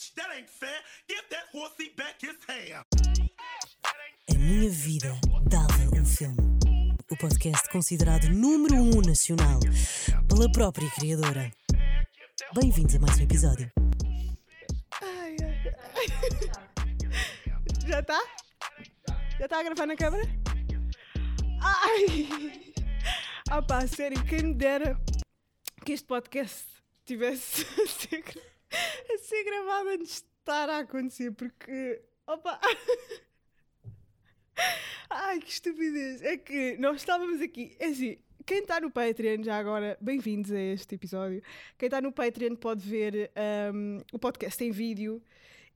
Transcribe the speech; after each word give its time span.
bitch, 0.00 0.14
that 0.14 0.28
ain't 0.36 0.48
fair. 0.48 0.68
Give 1.08 1.22
that 1.30 1.44
horsey 1.52 1.92
back 1.96 2.20
his 2.20 2.36
hair. 2.48 2.84
A 4.30 4.34
minha 4.34 4.70
vida 4.70 5.12
dava 5.48 6.00
um 6.00 6.04
filme. 6.04 6.36
O 7.10 7.16
podcast 7.16 7.68
considerado 7.70 8.28
número 8.30 8.76
um 8.76 9.00
nacional 9.02 9.60
pela 10.28 10.50
própria 10.52 10.88
criadora. 10.92 11.52
Bem-vindos 12.54 12.94
a 12.94 12.98
mais 12.98 13.18
um 13.18 13.22
episódio. 13.22 13.70
Ai, 15.02 15.36
ai, 15.42 15.62
ai. 15.94 16.06
Já 17.86 18.00
está? 18.00 18.20
Já 19.38 19.44
está 19.44 19.60
a 19.60 19.62
gravar 19.62 19.86
na 19.86 19.96
câmera? 19.96 20.24
Ai! 21.62 22.72
Ah 23.50 23.60
pá, 23.60 23.86
sério, 23.86 24.22
quem 24.24 24.42
me 24.44 24.54
dera 24.54 24.98
que 25.84 25.92
este 25.92 26.06
podcast 26.06 26.64
tivesse 27.04 27.66
a 28.74 28.76
ser, 28.76 29.04
gra- 29.06 29.14
a 29.14 29.18
ser 29.18 29.44
gravado 29.44 29.88
antes 29.90 30.20
de 30.22 30.26
estar 30.40 30.68
a 30.68 30.78
acontecer, 30.78 31.32
porque. 31.32 32.02
Opa! 32.26 32.60
Ai, 35.08 35.40
que 35.40 35.50
estupidez! 35.50 36.22
É 36.22 36.36
que 36.36 36.76
nós 36.78 36.96
estávamos 36.96 37.40
aqui. 37.40 37.74
É 37.78 37.86
assim, 37.86 38.18
quem 38.46 38.58
está 38.58 38.80
no 38.80 38.90
Patreon, 38.90 39.42
já 39.42 39.58
agora, 39.58 39.96
bem-vindos 40.00 40.52
a 40.52 40.60
este 40.60 40.94
episódio. 40.94 41.42
Quem 41.78 41.86
está 41.86 42.00
no 42.00 42.12
Patreon 42.12 42.54
pode 42.56 42.88
ver 42.88 43.30
ahm, 43.34 43.98
o 44.12 44.18
podcast 44.18 44.62
em 44.62 44.70
vídeo. 44.70 45.22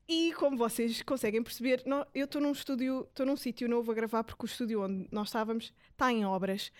E 0.06 0.32
como 0.34 0.56
vocês 0.56 1.00
conseguem 1.02 1.42
perceber, 1.42 1.82
eu 2.14 2.26
estou 2.26 2.40
num 2.40 2.52
estúdio, 2.52 3.06
estou 3.08 3.24
num 3.24 3.36
sítio 3.36 3.66
novo 3.68 3.90
a 3.90 3.94
gravar, 3.94 4.22
porque 4.22 4.44
o 4.44 4.46
estúdio 4.46 4.82
onde 4.82 5.08
nós 5.10 5.28
estávamos 5.28 5.72
está 5.92 6.12
em 6.12 6.26
obras. 6.26 6.70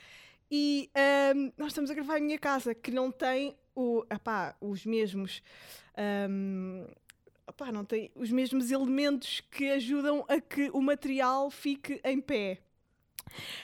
E 0.56 0.88
ahm, 0.94 1.50
nós 1.58 1.72
estamos 1.72 1.90
a 1.90 1.94
gravar 1.94 2.18
em 2.18 2.22
minha 2.22 2.38
casa, 2.38 2.76
que 2.76 2.92
não 2.92 3.10
tem 3.10 3.56
o, 3.74 4.04
epá, 4.08 4.56
os 4.60 4.86
mesmos. 4.86 5.42
epá, 7.48 7.72
não 7.72 7.84
tem 7.84 8.12
os 8.14 8.30
mesmos 8.30 8.70
elementos 8.70 9.40
que 9.50 9.68
ajudam 9.70 10.24
a 10.28 10.40
que 10.40 10.70
o 10.72 10.80
material 10.80 11.50
fique 11.50 12.00
em 12.04 12.20
pé. 12.20 12.60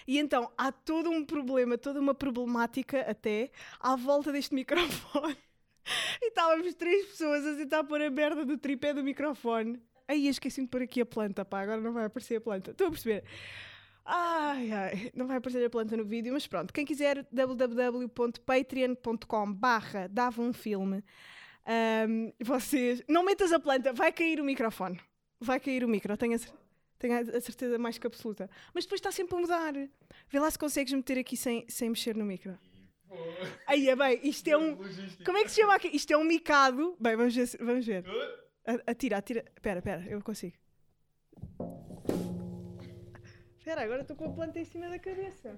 E 0.04 0.18
então 0.18 0.50
há 0.58 0.72
todo 0.72 1.10
um 1.10 1.24
problema, 1.24 1.78
toda 1.78 2.00
uma 2.00 2.12
problemática 2.12 3.02
até 3.02 3.52
à 3.78 3.94
volta 3.94 4.32
deste 4.32 4.52
microfone. 4.58 5.36
E 6.20 6.26
estávamos 6.26 6.74
três 6.74 7.06
pessoas 7.06 7.46
a 7.46 7.54
tentar 7.54 7.84
pôr 7.84 8.02
a 8.02 8.10
merda 8.10 8.44
do 8.44 8.58
tripé 8.58 8.92
do 8.92 9.04
microfone. 9.04 9.80
Aí 10.08 10.26
esqueci-me 10.26 10.66
de 10.66 10.72
pôr 10.72 10.82
aqui 10.82 11.02
a 11.02 11.06
planta, 11.06 11.44
pá, 11.44 11.60
agora 11.60 11.80
não 11.80 11.92
vai 11.92 12.06
aparecer 12.06 12.38
a 12.38 12.40
planta. 12.40 12.72
Estão 12.72 12.88
a 12.88 12.90
perceber? 12.90 13.22
Ai, 14.12 14.72
ai, 14.72 15.12
não 15.14 15.26
vai 15.28 15.36
aparecer 15.36 15.64
a 15.64 15.70
planta 15.70 15.96
no 15.96 16.04
vídeo, 16.04 16.32
mas 16.32 16.44
pronto. 16.46 16.72
Quem 16.72 16.84
quiser, 16.84 17.24
www.patreon.com 17.30 19.52
barra 19.52 20.08
dava 20.08 20.42
um 20.42 20.52
filme. 20.52 21.04
Ahm, 21.66 22.32
vocês, 22.42 23.02
não 23.08 23.24
metas 23.24 23.52
a 23.52 23.60
planta, 23.60 23.92
vai 23.92 24.10
cair 24.12 24.40
o 24.40 24.44
microfone. 24.44 24.98
Vai 25.40 25.60
cair 25.60 25.84
o 25.84 25.88
micro, 25.88 26.16
tenho 26.16 26.36
a, 26.36 26.40
tenho 26.98 27.14
a- 27.36 27.40
certeza 27.40 27.78
mais 27.78 27.98
que 27.98 28.06
absoluta. 28.06 28.50
Mas 28.74 28.84
depois 28.84 28.98
está 28.98 29.12
sempre 29.12 29.36
a 29.36 29.40
mudar. 29.40 29.72
Vê 30.28 30.38
lá 30.40 30.50
se 30.50 30.58
consegues 30.58 30.92
meter 30.92 31.18
aqui 31.18 31.36
sem, 31.36 31.64
sem 31.68 31.88
mexer 31.88 32.16
no 32.16 32.24
micro. 32.24 32.58
Aí 33.66 33.88
é 33.88 33.96
bem, 33.96 34.20
isto 34.24 34.46
é 34.48 34.56
um. 34.56 34.76
Como 35.24 35.38
é 35.38 35.44
que 35.44 35.50
se 35.50 35.60
chama 35.60 35.74
aqui? 35.74 35.88
Isto 35.94 36.12
é 36.12 36.16
um 36.16 36.24
micado. 36.24 36.96
Bem, 37.00 37.16
vamos 37.16 37.34
ver. 37.34 37.48
Vamos 37.60 37.86
ver. 37.86 38.04
Atira, 38.86 39.16
atira. 39.18 39.44
Espera, 39.56 39.78
espera, 39.78 40.04
eu 40.08 40.20
consigo. 40.22 40.56
Espera, 43.70 43.84
agora 43.84 44.02
estou 44.02 44.16
com 44.16 44.24
a 44.24 44.32
planta 44.32 44.58
em 44.58 44.64
cima 44.64 44.88
da 44.88 44.98
cabeça. 44.98 45.56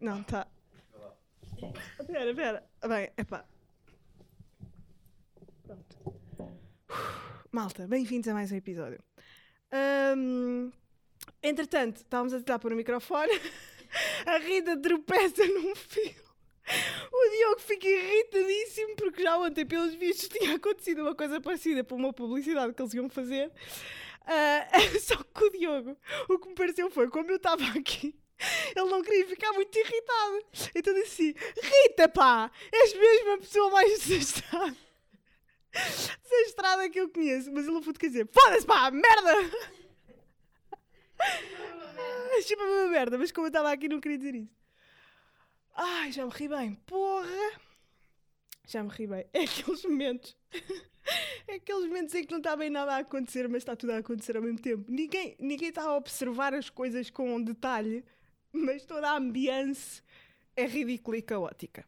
Não, 0.00 0.20
tá. 0.24 0.48
Espera, 2.00 2.28
espera. 2.28 2.64
Bem, 2.88 3.08
epá. 3.16 3.44
Pronto. 5.62 5.96
Malta, 7.52 7.86
bem-vindos 7.86 8.26
a 8.26 8.34
mais 8.34 8.50
um 8.50 8.56
episódio. 8.56 8.98
Entretanto, 11.40 11.98
estávamos 11.98 12.32
a 12.32 12.38
tentar 12.38 12.58
pôr 12.58 12.72
o 12.72 12.76
microfone. 12.76 13.30
A 14.26 14.38
Rita 14.38 14.76
tropeça 14.76 15.46
num 15.46 15.76
fio. 15.76 16.24
O 17.12 17.30
Diogo 17.30 17.60
fica 17.60 17.86
irritadíssimo 17.86 18.96
porque 18.96 19.22
já 19.22 19.38
ontem, 19.38 19.64
pelos 19.64 19.94
vistos, 19.94 20.28
tinha 20.28 20.56
acontecido 20.56 21.02
uma 21.02 21.14
coisa 21.14 21.40
parecida 21.40 21.84
para 21.84 21.96
uma 21.96 22.12
publicidade 22.12 22.74
que 22.74 22.82
eles 22.82 22.92
iam 22.92 23.08
fazer. 23.08 23.52
Ah, 24.26 24.66
só 25.00 25.16
que 25.16 25.44
o 25.44 25.50
Diogo, 25.50 25.96
o 26.28 26.38
que 26.38 26.48
me 26.48 26.54
pareceu 26.54 26.90
foi, 26.90 27.08
como 27.08 27.30
eu 27.30 27.36
estava 27.36 27.64
aqui, 27.78 28.14
ele 28.74 28.90
não 28.90 29.02
queria 29.02 29.26
ficar 29.26 29.52
muito 29.52 29.76
irritado. 29.78 30.44
Então 30.74 30.94
disse 30.94 31.30
assim: 31.30 31.34
Rita, 31.62 32.08
pá, 32.08 32.50
és 32.72 32.94
mesmo 32.94 33.32
a 33.32 33.38
pessoa 33.38 33.70
mais 33.70 34.00
desastrada. 34.00 34.76
Desastrada 36.22 36.88
que 36.88 37.00
eu 37.00 37.08
conheço. 37.08 37.50
Mas 37.52 37.64
ele 37.64 37.74
não 37.74 37.82
pude 37.82 37.98
dizer: 37.98 38.28
Foda-se, 38.32 38.66
pá, 38.66 38.90
merda! 38.90 39.34
Chupa-me 42.42 42.70
uma 42.70 42.88
merda, 42.88 43.16
mas 43.16 43.30
como 43.30 43.46
eu 43.46 43.48
estava 43.48 43.70
aqui, 43.72 43.88
não 43.88 44.00
queria 44.00 44.18
dizer 44.18 44.34
isso. 44.34 44.52
Ai, 45.74 46.12
já 46.12 46.24
me 46.24 46.32
ri 46.32 46.48
bem. 46.48 46.74
Porra! 46.86 47.60
Já 48.66 48.82
me 48.82 48.90
ri 48.90 49.06
bem. 49.06 49.26
É 49.32 49.42
aqueles 49.42 49.84
momentos. 49.84 50.36
É 51.46 51.54
aqueles 51.56 51.86
momentos 51.86 52.14
em 52.14 52.24
que 52.24 52.30
não 52.30 52.38
está 52.38 52.56
bem 52.56 52.70
nada 52.70 52.94
a 52.94 52.98
acontecer, 52.98 53.48
mas 53.48 53.58
está 53.58 53.76
tudo 53.76 53.92
a 53.92 53.98
acontecer 53.98 54.36
ao 54.36 54.42
mesmo 54.42 54.58
tempo. 54.58 54.84
Ninguém, 54.90 55.36
ninguém 55.38 55.68
está 55.68 55.82
a 55.82 55.96
observar 55.96 56.54
as 56.54 56.70
coisas 56.70 57.10
com 57.10 57.40
detalhe, 57.42 58.04
mas 58.52 58.84
toda 58.84 59.10
a 59.10 59.16
ambiance 59.16 60.02
é 60.56 60.66
ridícula 60.66 61.16
e 61.16 61.22
caótica. 61.22 61.84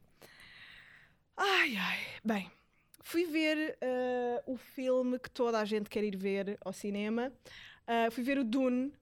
Ai, 1.36 1.76
ai. 1.76 1.98
Bem, 2.24 2.50
fui 3.02 3.26
ver 3.26 3.76
eh, 3.80 4.42
o 4.46 4.56
filme 4.56 5.18
que 5.18 5.30
toda 5.30 5.58
a 5.60 5.64
gente 5.64 5.88
quer 5.88 6.04
ir 6.04 6.16
ver 6.16 6.58
ao 6.64 6.72
cinema. 6.72 7.32
Ah, 7.86 8.10
fui 8.10 8.24
ver 8.24 8.38
o 8.38 8.44
Dune. 8.44 8.92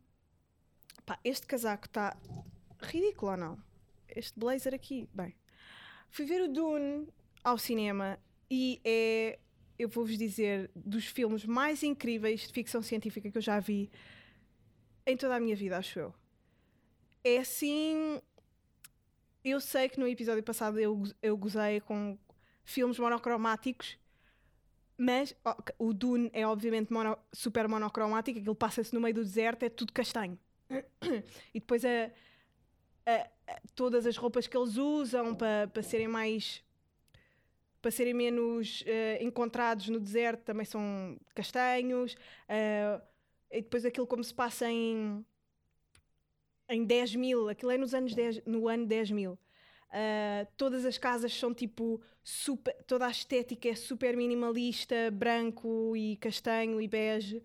Pá, 1.06 1.18
este 1.24 1.46
casaco 1.46 1.86
está 1.86 2.16
ridículo 2.80 3.32
ou 3.32 3.36
não? 3.36 3.58
Este 4.08 4.38
blazer 4.38 4.74
aqui, 4.74 5.08
bem. 5.12 5.34
Fui 6.10 6.24
ver 6.24 6.42
o 6.42 6.48
Dune 6.48 7.08
ao 7.42 7.58
cinema 7.58 8.18
e 8.50 8.80
é, 8.84 9.38
eu 9.78 9.88
vou-vos 9.88 10.16
dizer, 10.18 10.70
dos 10.74 11.06
filmes 11.06 11.44
mais 11.44 11.82
incríveis 11.82 12.42
de 12.46 12.52
ficção 12.52 12.82
científica 12.82 13.30
que 13.30 13.38
eu 13.38 13.42
já 13.42 13.58
vi 13.60 13.90
em 15.06 15.16
toda 15.16 15.36
a 15.36 15.40
minha 15.40 15.56
vida, 15.56 15.76
acho 15.78 15.98
eu. 15.98 16.14
É 17.22 17.38
assim. 17.38 18.20
Eu 19.42 19.60
sei 19.60 19.88
que 19.88 20.00
no 20.00 20.08
episódio 20.08 20.42
passado 20.42 20.78
eu, 20.80 21.02
eu 21.22 21.36
gozei 21.36 21.80
com 21.80 22.18
filmes 22.64 22.98
monocromáticos, 22.98 23.98
mas 24.96 25.34
o 25.78 25.92
Dune 25.92 26.30
é 26.32 26.46
obviamente 26.46 26.92
mono- 26.92 27.18
super 27.32 27.68
monocromático, 27.68 28.38
aquilo 28.38 28.54
passa-se 28.54 28.94
no 28.94 29.00
meio 29.00 29.14
do 29.14 29.22
deserto, 29.22 29.64
é 29.64 29.68
tudo 29.68 29.92
castanho. 29.92 30.38
e 31.52 31.60
depois 31.60 31.84
a, 31.84 32.10
a- 33.06 33.30
a- 33.48 33.60
todas 33.74 34.06
as 34.06 34.16
roupas 34.16 34.46
que 34.46 34.56
eles 34.56 34.76
usam 34.76 35.34
para 35.34 35.82
serem 35.82 36.08
mais 36.08 36.64
para 37.84 37.90
serem 37.90 38.14
menos 38.14 38.82
eh, 38.86 39.18
encontrados 39.20 39.90
no 39.90 40.00
deserto 40.00 40.42
também 40.42 40.64
são 40.64 41.18
castanhos 41.34 42.16
eh, 42.48 42.98
e 43.50 43.60
depois 43.60 43.84
aquilo 43.84 44.06
como 44.06 44.24
se 44.24 44.32
passa 44.32 44.70
em 44.70 45.22
em 46.66 46.82
10 46.82 47.14
mil, 47.16 47.50
aquilo 47.50 47.70
é 47.70 47.76
nos 47.76 47.92
anos 47.92 48.14
10, 48.14 48.42
no 48.46 48.68
ano 48.68 48.86
10 48.86 49.10
mil. 49.10 49.32
Uh, 49.32 50.48
todas 50.56 50.86
as 50.86 50.96
casas 50.96 51.34
são 51.34 51.52
tipo 51.52 52.00
super, 52.22 52.74
toda 52.86 53.06
a 53.06 53.10
estética 53.10 53.68
é 53.68 53.74
super 53.74 54.16
minimalista, 54.16 55.10
branco 55.12 55.94
e 55.94 56.16
castanho 56.16 56.80
e 56.80 56.88
bege, 56.88 57.42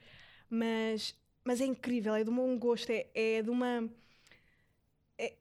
mas, 0.50 1.13
mas 1.44 1.59
é 1.59 1.66
incrível, 1.66 2.16
é 2.16 2.23
de 2.23 2.29
um 2.29 2.35
bom 2.35 2.57
gosto, 2.57 2.89
é, 2.91 3.07
é 3.13 3.41
de 3.41 3.50
uma 3.50 3.89
é, 5.17 5.35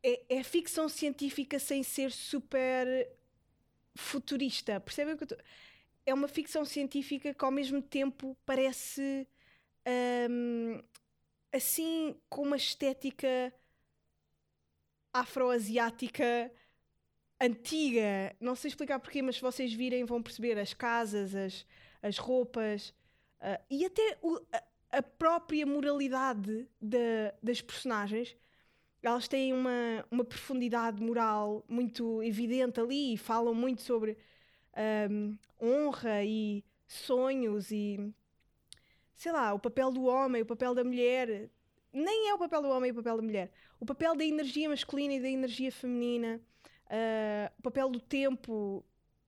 é, 0.00 0.36
é 0.36 0.44
ficção 0.44 0.88
científica 0.88 1.58
sem 1.58 1.82
ser 1.82 2.12
super 2.12 2.86
futurista, 3.96 4.80
percebem 4.80 5.14
o 5.14 5.16
que 5.18 5.24
eu 5.24 5.28
tô... 5.28 5.36
É 6.06 6.14
uma 6.14 6.28
ficção 6.28 6.64
científica 6.64 7.34
que 7.34 7.44
ao 7.44 7.50
mesmo 7.50 7.82
tempo 7.82 8.36
parece 8.46 9.26
hum, 10.30 10.82
assim 11.52 12.16
com 12.28 12.42
uma 12.42 12.56
estética 12.56 13.52
afroasiática 15.12 16.50
antiga. 17.40 18.36
Não 18.40 18.54
sei 18.56 18.70
explicar 18.70 18.98
porquê, 19.00 19.22
mas 19.22 19.36
se 19.36 19.42
vocês 19.42 19.72
virem 19.72 20.04
vão 20.04 20.22
perceber 20.22 20.58
as 20.58 20.74
casas, 20.74 21.34
as, 21.34 21.66
as 22.02 22.18
roupas 22.18 22.94
ah, 23.40 23.60
e 23.70 23.84
até 23.84 24.18
o- 24.22 24.40
a, 24.52 24.98
a 24.98 25.02
própria 25.02 25.66
moralidade 25.66 26.68
da- 26.80 27.34
das 27.42 27.60
personagens. 27.60 28.36
Elas 29.06 29.28
têm 29.28 29.52
uma, 29.52 30.04
uma 30.10 30.24
profundidade 30.24 31.02
moral 31.02 31.64
muito 31.68 32.22
evidente 32.22 32.80
ali 32.80 33.14
e 33.14 33.18
falam 33.18 33.54
muito 33.54 33.82
sobre 33.82 34.16
ahm, 34.74 35.36
honra 35.60 36.24
e 36.24 36.64
sonhos 36.86 37.70
e 37.70 38.12
sei 39.14 39.32
lá, 39.32 39.54
o 39.54 39.58
papel 39.58 39.90
do 39.92 40.04
homem, 40.04 40.42
o 40.42 40.46
papel 40.46 40.74
da 40.74 40.84
mulher. 40.84 41.50
Nem 41.92 42.28
é 42.28 42.34
o 42.34 42.38
papel 42.38 42.62
do 42.62 42.68
homem 42.68 42.88
e 42.88 42.92
o 42.92 42.94
papel 42.96 43.16
da 43.16 43.22
mulher. 43.22 43.52
O 43.80 43.86
papel 43.86 44.14
da 44.16 44.24
energia 44.24 44.68
masculina 44.68 45.14
e 45.14 45.20
da 45.20 45.28
energia 45.28 45.70
feminina. 45.72 46.40
ah, 46.90 47.52
o 47.58 47.62
papel 47.62 47.88
do 47.90 48.00
tempo 48.00 48.84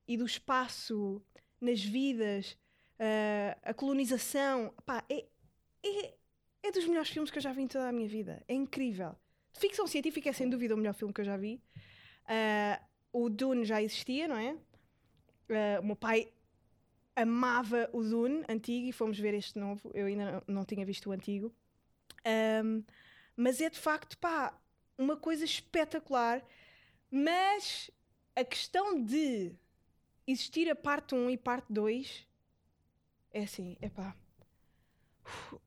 e 0.07 0.17
do 0.17 0.25
espaço 0.25 1.21
nas 1.61 1.83
vidas. 1.83 2.57
ah, 2.99 3.57
a 3.63 3.73
colonização. 3.73 4.73
Pá, 4.85 5.03
é, 5.09 5.25
é, 5.83 6.13
é 6.63 6.71
dos 6.71 6.85
melhores 6.87 7.09
filmes 7.09 7.31
que 7.31 7.37
eu 7.37 7.41
já 7.41 7.53
vi 7.53 7.63
em 7.63 7.67
toda 7.67 7.87
a 7.87 7.91
minha 7.91 8.07
vida. 8.07 8.43
É 8.47 8.53
incrível. 8.53 9.15
Ficção 9.57 9.87
científica 9.87 10.29
é 10.29 10.33
sem 10.33 10.49
dúvida 10.49 10.73
o 10.73 10.77
melhor 10.77 10.93
filme 10.93 11.13
que 11.13 11.21
eu 11.21 11.25
já 11.25 11.37
vi. 11.37 11.61
Ah, 12.25 12.79
o 13.11 13.29
Dune 13.29 13.65
já 13.65 13.81
existia, 13.81 14.27
não 14.27 14.37
é? 14.37 14.55
Ah, 15.49 15.79
o 15.81 15.85
meu 15.85 15.95
pai 15.95 16.31
amava 17.15 17.89
o 17.91 18.03
Dune 18.03 18.43
antigo 18.47 18.87
e 18.87 18.91
fomos 18.91 19.19
ver 19.19 19.33
este 19.33 19.57
novo. 19.57 19.89
Eu 19.93 20.05
ainda 20.05 20.31
não, 20.31 20.55
não 20.55 20.65
tinha 20.65 20.85
visto 20.85 21.09
o 21.09 21.11
antigo. 21.11 21.53
Ahm, 22.23 22.83
mas 23.35 23.59
é 23.61 23.69
de 23.69 23.79
facto, 23.79 24.17
pá, 24.17 24.55
uma 24.97 25.17
coisa 25.17 25.43
espetacular. 25.43 26.45
Mas 27.09 27.89
a 28.35 28.43
questão 28.43 29.03
de 29.03 29.51
existir 30.27 30.69
a 30.69 30.75
parte 30.75 31.15
1 31.15 31.31
e 31.31 31.37
parte 31.37 31.65
2 31.71 32.27
é 33.31 33.43
assim, 33.43 33.77
é 33.81 33.89
pá. 33.89 34.15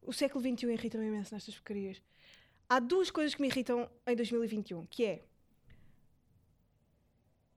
O 0.02 0.12
século 0.12 0.42
XXI 0.42 0.72
irrita-me 0.72 1.06
imenso 1.06 1.34
nestas 1.34 1.54
porcarias. 1.54 2.00
Há 2.70 2.78
duas 2.78 3.10
coisas 3.10 3.34
que 3.34 3.42
me 3.42 3.48
irritam 3.48 3.90
em 4.06 4.16
2021, 4.16 4.86
que 4.86 5.04
é 5.04 5.22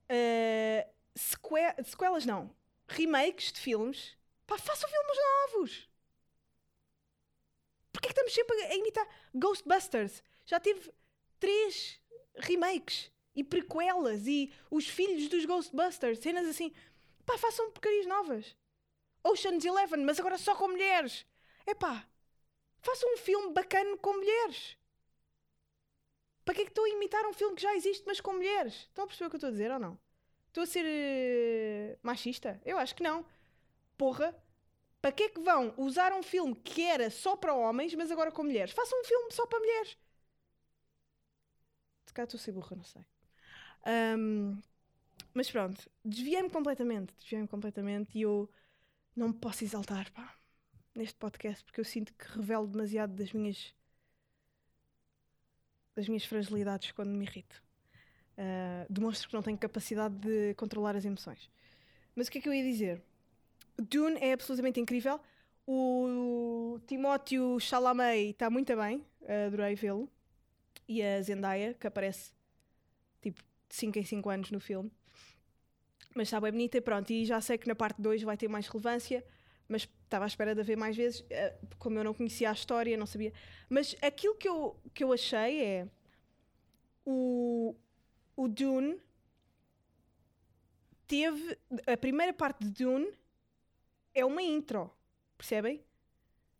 eh, 0.09 0.87
seque- 1.15 1.83
sequelas 1.85 2.25
não, 2.25 2.55
remakes 2.87 3.51
de 3.51 3.59
filmes. 3.59 4.17
Pá, 4.47 4.57
façam 4.57 4.89
filmes 4.89 5.17
novos. 5.51 5.89
Porquê 7.91 8.07
é 8.07 8.09
que 8.09 8.13
estamos 8.13 8.33
sempre 8.33 8.57
a 8.65 8.75
imitar 8.75 9.07
Ghostbusters? 9.35 10.23
Já 10.45 10.59
teve 10.59 10.91
três 11.39 11.99
remakes 12.35 13.11
e 13.35 13.43
prequelas 13.43 14.27
e 14.27 14.51
os 14.69 14.87
filhos 14.87 15.27
dos 15.29 15.45
Ghostbusters, 15.45 16.19
cenas 16.19 16.47
assim. 16.47 16.71
Pá, 17.25 17.37
façam 17.37 17.71
porcarias 17.71 18.05
novas. 18.05 18.55
Ocean's 19.23 19.65
Eleven, 19.65 20.03
mas 20.05 20.19
agora 20.19 20.37
só 20.37 20.55
com 20.55 20.69
mulheres. 20.69 21.25
É 21.65 21.73
pá, 21.75 22.07
façam 22.81 23.13
um 23.13 23.17
filme 23.17 23.53
bacana 23.53 23.97
com 23.97 24.13
mulheres. 24.13 24.77
Para 26.45 26.55
que 26.55 26.61
é 26.61 26.65
que 26.65 26.71
estão 26.71 26.85
a 26.85 26.89
imitar 26.89 27.25
um 27.25 27.33
filme 27.33 27.55
que 27.55 27.61
já 27.61 27.73
existe, 27.75 28.03
mas 28.05 28.19
com 28.19 28.33
mulheres? 28.33 28.73
Estão 28.73 29.05
a 29.05 29.07
perceber 29.07 29.27
o 29.27 29.29
que 29.29 29.35
eu 29.35 29.37
estou 29.37 29.47
a 29.47 29.51
dizer 29.51 29.71
ou 29.71 29.79
não? 29.79 29.97
Estou 30.47 30.63
a 30.63 30.67
ser 30.67 30.85
eh, 30.85 31.97
machista? 32.03 32.61
Eu 32.65 32.77
acho 32.77 32.95
que 32.95 33.03
não. 33.03 33.25
Porra, 33.97 34.35
para 35.01 35.11
que 35.11 35.23
é 35.23 35.29
que 35.29 35.39
vão 35.39 35.73
usar 35.77 36.13
um 36.13 36.23
filme 36.23 36.55
que 36.55 36.83
era 36.83 37.09
só 37.09 37.35
para 37.35 37.53
homens, 37.53 37.93
mas 37.95 38.11
agora 38.11 38.31
com 38.31 38.43
mulheres? 38.43 38.73
Façam 38.73 38.99
um 39.01 39.03
filme 39.03 39.31
só 39.31 39.45
para 39.47 39.59
mulheres. 39.59 39.97
Se 42.05 42.13
calhar 42.13 42.25
estou 42.25 42.37
a 42.37 42.41
ser 42.41 42.51
burra, 42.51 42.75
não 42.75 42.83
sei. 42.83 43.05
Ahm, 43.85 44.61
mas 45.33 45.49
pronto, 45.49 45.89
desviei-me 46.05 46.49
completamente. 46.49 47.13
Desviei-me 47.15 47.47
completamente 47.47 48.17
e 48.17 48.21
eu 48.21 48.49
não 49.15 49.29
me 49.29 49.33
posso 49.33 49.63
exaltar, 49.63 50.11
pá, 50.11 50.35
neste 50.95 51.17
podcast, 51.17 51.63
porque 51.63 51.79
eu 51.81 51.85
sinto 51.85 52.13
que 52.13 52.25
revelo 52.37 52.67
demasiado 52.67 53.13
das 53.13 53.33
minhas 53.33 53.73
das 55.95 56.07
minhas 56.07 56.25
fragilidades 56.25 56.91
quando 56.91 57.09
me 57.09 57.25
irrito. 57.25 57.61
Ah, 58.37 58.85
demonstro 58.89 59.29
que 59.29 59.35
não 59.35 59.43
tenho 59.43 59.57
capacidade 59.57 60.15
de 60.15 60.53
controlar 60.55 60.95
as 60.95 61.05
emoções. 61.05 61.49
Mas 62.15 62.27
o 62.27 62.31
que 62.31 62.39
é 62.39 62.41
que 62.41 62.49
eu 62.49 62.53
ia 62.53 62.63
dizer? 62.63 63.01
Dune 63.77 64.17
é 64.19 64.33
absolutamente 64.33 64.79
incrível. 64.79 65.19
O 65.65 66.79
Timóteo 66.85 67.59
Chalamet 67.59 68.31
está 68.31 68.49
muito 68.49 68.75
bem, 68.75 69.05
adorei 69.47 69.75
vê-lo. 69.75 70.09
E 70.87 71.01
a 71.01 71.21
Zendaya, 71.21 71.73
que 71.73 71.87
aparece 71.87 72.33
tipo 73.21 73.41
de 73.41 73.75
5 73.75 73.99
em 73.99 74.03
5 74.03 74.29
anos 74.29 74.51
no 74.51 74.59
filme. 74.59 74.91
Mas 76.13 76.27
está 76.27 76.41
bem 76.41 76.51
bonita 76.51 76.77
e 76.77 76.81
pronto. 76.81 77.09
E 77.11 77.25
já 77.25 77.39
sei 77.39 77.57
que 77.57 77.67
na 77.67 77.73
parte 77.73 78.01
2 78.01 78.21
vai 78.23 78.35
ter 78.35 78.47
mais 78.49 78.67
relevância, 78.67 79.25
mas 79.67 79.83
estava 80.03 80.25
à 80.25 80.27
espera 80.27 80.53
de 80.55 80.61
haver 80.61 80.77
mais 80.77 80.95
vezes. 80.95 81.23
eh, 81.29 81.55
Como 81.79 81.97
eu 81.99 82.03
não 82.03 82.13
conhecia 82.13 82.49
a 82.49 82.53
história, 82.53 82.97
não 82.97 83.05
sabia. 83.05 83.33
Mas 83.69 83.95
aquilo 84.01 84.35
que 84.35 84.47
eu, 84.47 84.79
que 84.93 85.03
eu 85.03 85.13
achei 85.13 85.63
é. 85.63 85.87
O, 87.05 87.75
o 88.35 88.47
Dune 88.47 88.99
teve. 91.07 91.57
A 91.87 91.97
primeira 91.97 92.33
parte 92.33 92.63
de 92.63 92.71
Dune 92.83 93.11
é 94.13 94.25
uma 94.25 94.41
intro, 94.41 94.91
percebem? 95.37 95.83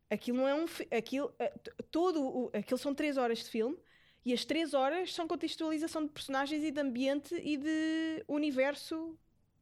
Aquilo 0.10 0.38
não 0.40 0.48
é 0.48 0.56
um. 0.56 0.66
Aquilo, 0.98 1.34
eh, 1.40 1.54
todo 1.92 2.22
o, 2.24 2.52
aquilo 2.54 2.78
são 2.78 2.94
3 2.94 3.18
horas 3.18 3.40
de 3.40 3.50
filme 3.50 3.78
e 4.26 4.34
as 4.34 4.46
3 4.46 4.74
horas 4.74 5.14
são 5.14 5.28
contextualização 5.28 6.06
de 6.06 6.12
personagens 6.12 6.64
e 6.64 6.72
de 6.72 6.80
ambiente 6.82 7.36
e 7.36 7.58
de 7.58 8.24
universo 8.28 9.18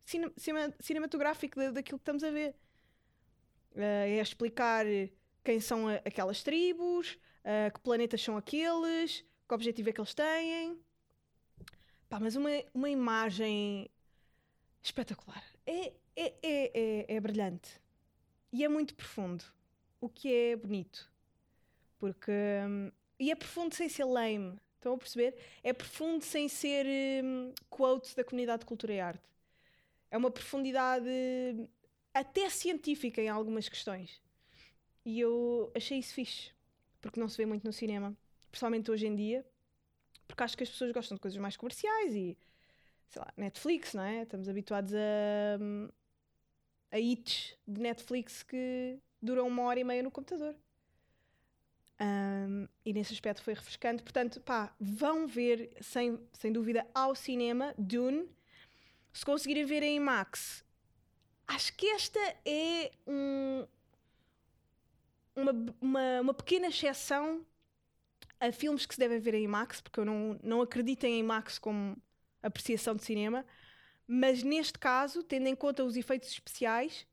cine- 0.05 0.31
cinematográfico 0.79 1.57
da- 1.59 1.71
daquilo 1.71 1.99
que 1.99 2.03
estamos 2.03 2.23
a 2.23 2.31
ver. 2.31 2.55
Eh, 3.75 4.17
é 4.17 4.21
explicar 4.21 4.85
quem 5.43 5.59
são 5.59 5.87
aquelas 5.87 6.43
tribos, 6.43 7.17
eh, 7.43 7.69
que 7.71 7.79
planetas 7.79 8.21
são 8.21 8.37
aqueles, 8.37 9.25
que 9.47 9.53
objetivo 9.53 9.89
é 9.89 9.93
que 9.93 10.01
eles 10.01 10.13
têm. 10.13 10.79
Pá, 12.09 12.19
mas 12.19 12.35
uma, 12.35 12.49
uma 12.73 12.89
imagem 12.89 13.89
espetacular. 14.83 15.43
É, 15.65 15.93
é, 16.15 16.33
é, 16.41 16.71
é, 16.73 17.15
é 17.15 17.19
brilhante. 17.19 17.79
E 18.51 18.63
é 18.63 18.67
muito 18.67 18.95
profundo. 18.95 19.43
O 19.99 20.09
que 20.09 20.33
é 20.33 20.55
bonito. 20.55 21.11
Porque. 21.97 22.31
hum, 22.67 22.91
e 23.19 23.31
é 23.31 23.35
profundo 23.35 23.75
sem 23.75 23.87
ser 23.87 24.03
lame. 24.05 24.59
Estão 24.75 24.93
a 24.95 24.97
perceber? 24.97 25.35
É 25.63 25.71
profundo 25.71 26.23
sem 26.23 26.47
ser 26.49 26.85
hum, 27.23 27.53
quotes 27.69 28.15
da 28.15 28.23
comunidade 28.23 28.61
de 28.61 28.65
cultura 28.65 28.93
e 28.93 28.99
arte. 28.99 29.29
É 30.09 30.17
uma 30.17 30.31
profundidade 30.31 31.07
hum, 31.07 31.67
até 32.13 32.49
científica 32.49 33.21
em 33.21 33.29
algumas 33.29 33.67
questões. 33.69 34.21
E 35.05 35.19
eu 35.19 35.71
achei 35.75 35.97
isso 35.99 36.13
fixe. 36.13 36.51
Porque 37.01 37.19
não 37.19 37.27
se 37.27 37.37
vê 37.37 37.45
muito 37.45 37.63
no 37.63 37.73
cinema. 37.73 38.15
Principalmente 38.49 38.91
hoje 38.91 39.07
em 39.07 39.15
dia. 39.15 39.45
Porque 40.27 40.43
acho 40.43 40.55
que 40.55 40.63
as 40.63 40.69
pessoas 40.69 40.91
gostam 40.91 41.15
de 41.15 41.21
coisas 41.21 41.39
mais 41.39 41.57
comerciais 41.57 42.13
e 42.13 42.37
sei 43.09 43.21
lá, 43.21 43.33
Netflix, 43.35 43.93
não 43.93 44.03
é? 44.03 44.23
Estamos 44.23 44.47
habituados 44.47 44.93
a, 44.93 45.59
a 46.91 46.99
hits 46.99 47.57
de 47.67 47.81
Netflix 47.81 48.41
que 48.41 48.97
duram 49.21 49.47
uma 49.47 49.63
hora 49.63 49.79
e 49.79 49.83
meia 49.83 50.01
no 50.01 50.11
computador. 50.11 50.55
Hum, 51.99 52.67
e 52.85 52.93
nesse 52.93 53.13
aspecto 53.13 53.43
foi 53.43 53.53
refrescante. 53.53 54.01
Portanto, 54.01 54.39
pá, 54.41 54.73
vão 54.79 55.27
ver, 55.27 55.75
sem, 55.81 56.19
sem 56.33 56.51
dúvida, 56.51 56.87
ao 56.95 57.13
cinema 57.13 57.75
Dune. 57.77 58.27
Se 59.13 59.25
conseguirem 59.25 59.65
ver 59.65 59.83
em 59.83 59.97
IMAX, 59.97 60.63
acho 61.55 61.73
que 61.75 61.87
esta 61.87 62.19
é 62.45 62.91
um- 63.07 63.65
uma, 65.35 65.51
uma, 65.79 66.21
uma 66.21 66.33
pequena 66.33 66.67
exceção 66.67 67.45
a 68.39 68.51
filmes 68.51 68.85
que 68.85 68.93
se 68.95 68.99
devem 68.99 69.19
ver 69.19 69.35
em 69.35 69.43
IMAX, 69.43 69.81
porque 69.81 69.99
eu 69.99 70.05
não, 70.05 70.39
não 70.43 70.61
acredito 70.61 71.05
em 71.05 71.19
IMAX 71.19 71.59
como 71.59 71.97
apreciação 72.43 72.95
de 72.95 73.03
cinema, 73.03 73.45
mas 74.07 74.43
neste 74.43 74.79
caso, 74.79 75.23
tendo 75.23 75.47
em 75.47 75.55
conta 75.55 75.83
os 75.83 75.97
efeitos 75.97 76.29
especiais, 76.29 77.07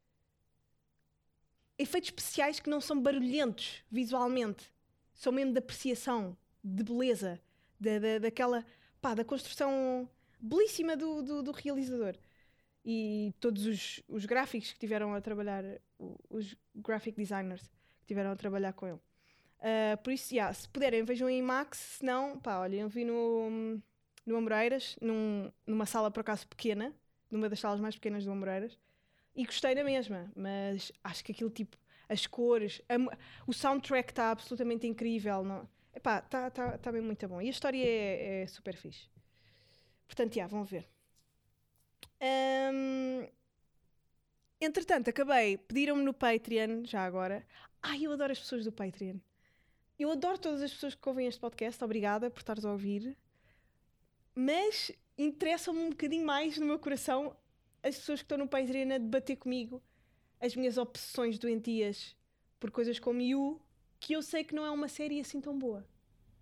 efeitos 1.78 2.08
especiais 2.10 2.60
que 2.60 2.70
não 2.70 2.80
são 2.80 3.00
barulhentos 3.00 3.82
visualmente, 3.90 4.70
são 5.14 5.32
mesmo 5.32 5.52
de 5.52 5.58
apreciação, 5.58 6.36
de 6.62 6.82
beleza, 6.82 7.40
da, 7.80 7.98
da, 7.98 8.18
daquela 8.18 8.64
pá, 9.00 9.14
da 9.14 9.24
construção 9.24 10.08
belíssima 10.40 10.96
do, 10.96 11.22
do, 11.22 11.42
do 11.42 11.52
realizador. 11.52 12.14
E 12.90 13.34
todos 13.38 13.66
os, 13.66 14.02
os 14.08 14.24
gráficos 14.24 14.72
que 14.72 14.78
tiveram 14.78 15.12
a 15.12 15.20
trabalhar, 15.20 15.62
os 16.30 16.56
graphic 16.74 17.14
designers 17.18 17.60
que 18.00 18.06
tiveram 18.06 18.30
a 18.30 18.36
trabalhar 18.36 18.72
com 18.72 18.86
ele. 18.86 18.98
Ah, 19.60 19.98
por 19.98 20.10
isso, 20.10 20.34
yeah, 20.34 20.50
se 20.54 20.66
puderem, 20.66 21.04
vejam 21.04 21.28
em 21.28 21.40
IMAX, 21.40 21.76
se 21.76 22.04
não, 22.04 22.38
pá, 22.40 22.60
olhem, 22.60 22.80
eu 22.80 22.88
vi 22.88 23.04
no, 23.04 23.78
no 24.24 24.36
Amoreiras, 24.36 24.96
num, 25.02 25.52
numa 25.66 25.84
sala 25.84 26.10
por 26.10 26.20
acaso 26.20 26.48
pequena, 26.48 26.94
numa 27.30 27.48
das 27.50 27.60
salas 27.60 27.78
mais 27.78 27.94
pequenas 27.94 28.24
do 28.24 28.32
Amoreiras, 28.32 28.78
e 29.36 29.44
gostei 29.44 29.74
da 29.74 29.84
mesma, 29.84 30.32
mas 30.34 30.90
acho 31.04 31.22
que 31.22 31.32
aquilo 31.32 31.50
tipo, 31.50 31.76
as 32.08 32.26
cores, 32.26 32.80
a 32.88 32.94
o 33.46 33.52
soundtrack 33.52 34.12
está 34.12 34.30
absolutamente 34.30 34.86
incrível, 34.86 35.44
não? 35.44 35.68
Epá, 35.94 36.20
está 36.20 36.50
tá, 36.50 36.78
tá 36.78 36.90
bem 36.90 37.02
muito 37.02 37.28
bom. 37.28 37.42
E 37.42 37.48
a 37.48 37.50
história 37.50 37.84
é, 37.84 38.42
é 38.42 38.46
super 38.46 38.74
fixe. 38.76 39.10
Portanto, 40.06 40.34
já, 40.34 40.46
vão 40.46 40.64
ver. 40.64 40.88
Ahm, 42.20 43.28
entretanto, 44.60 45.10
acabei, 45.10 45.56
pediram-me 45.58 46.02
no 46.02 46.12
Patreon, 46.12 46.84
já 46.84 47.04
agora. 47.04 47.46
Ai, 47.82 48.04
eu 48.04 48.12
adoro 48.12 48.32
as 48.32 48.38
pessoas 48.38 48.64
do 48.64 48.72
Patreon. 48.72 49.16
Eu 49.98 50.10
adoro 50.10 50.38
todas 50.38 50.62
as 50.62 50.72
pessoas 50.72 50.94
que 50.94 51.08
ouvem 51.08 51.26
este 51.26 51.40
podcast, 51.40 51.82
obrigada 51.82 52.30
por 52.30 52.38
estares 52.38 52.64
a 52.64 52.72
ouvir. 52.72 53.16
Mas 54.34 54.92
interessam-me 55.16 55.80
um 55.80 55.90
bocadinho 55.90 56.24
mais 56.24 56.56
no 56.58 56.66
meu 56.66 56.78
coração 56.78 57.36
as 57.82 57.96
pessoas 57.96 58.20
que 58.20 58.24
estão 58.24 58.38
no 58.38 58.48
Patreon 58.48 58.94
a 58.94 58.98
debater 58.98 59.36
comigo 59.36 59.82
as 60.40 60.54
minhas 60.54 60.78
obsessões 60.78 61.38
doentias 61.38 62.16
por 62.60 62.70
coisas 62.70 62.98
como 62.98 63.20
You, 63.20 63.60
que 63.98 64.12
eu 64.12 64.22
sei 64.22 64.44
que 64.44 64.54
não 64.54 64.64
é 64.64 64.70
uma 64.70 64.88
série 64.88 65.20
assim 65.20 65.40
tão 65.40 65.58
boa. 65.58 65.86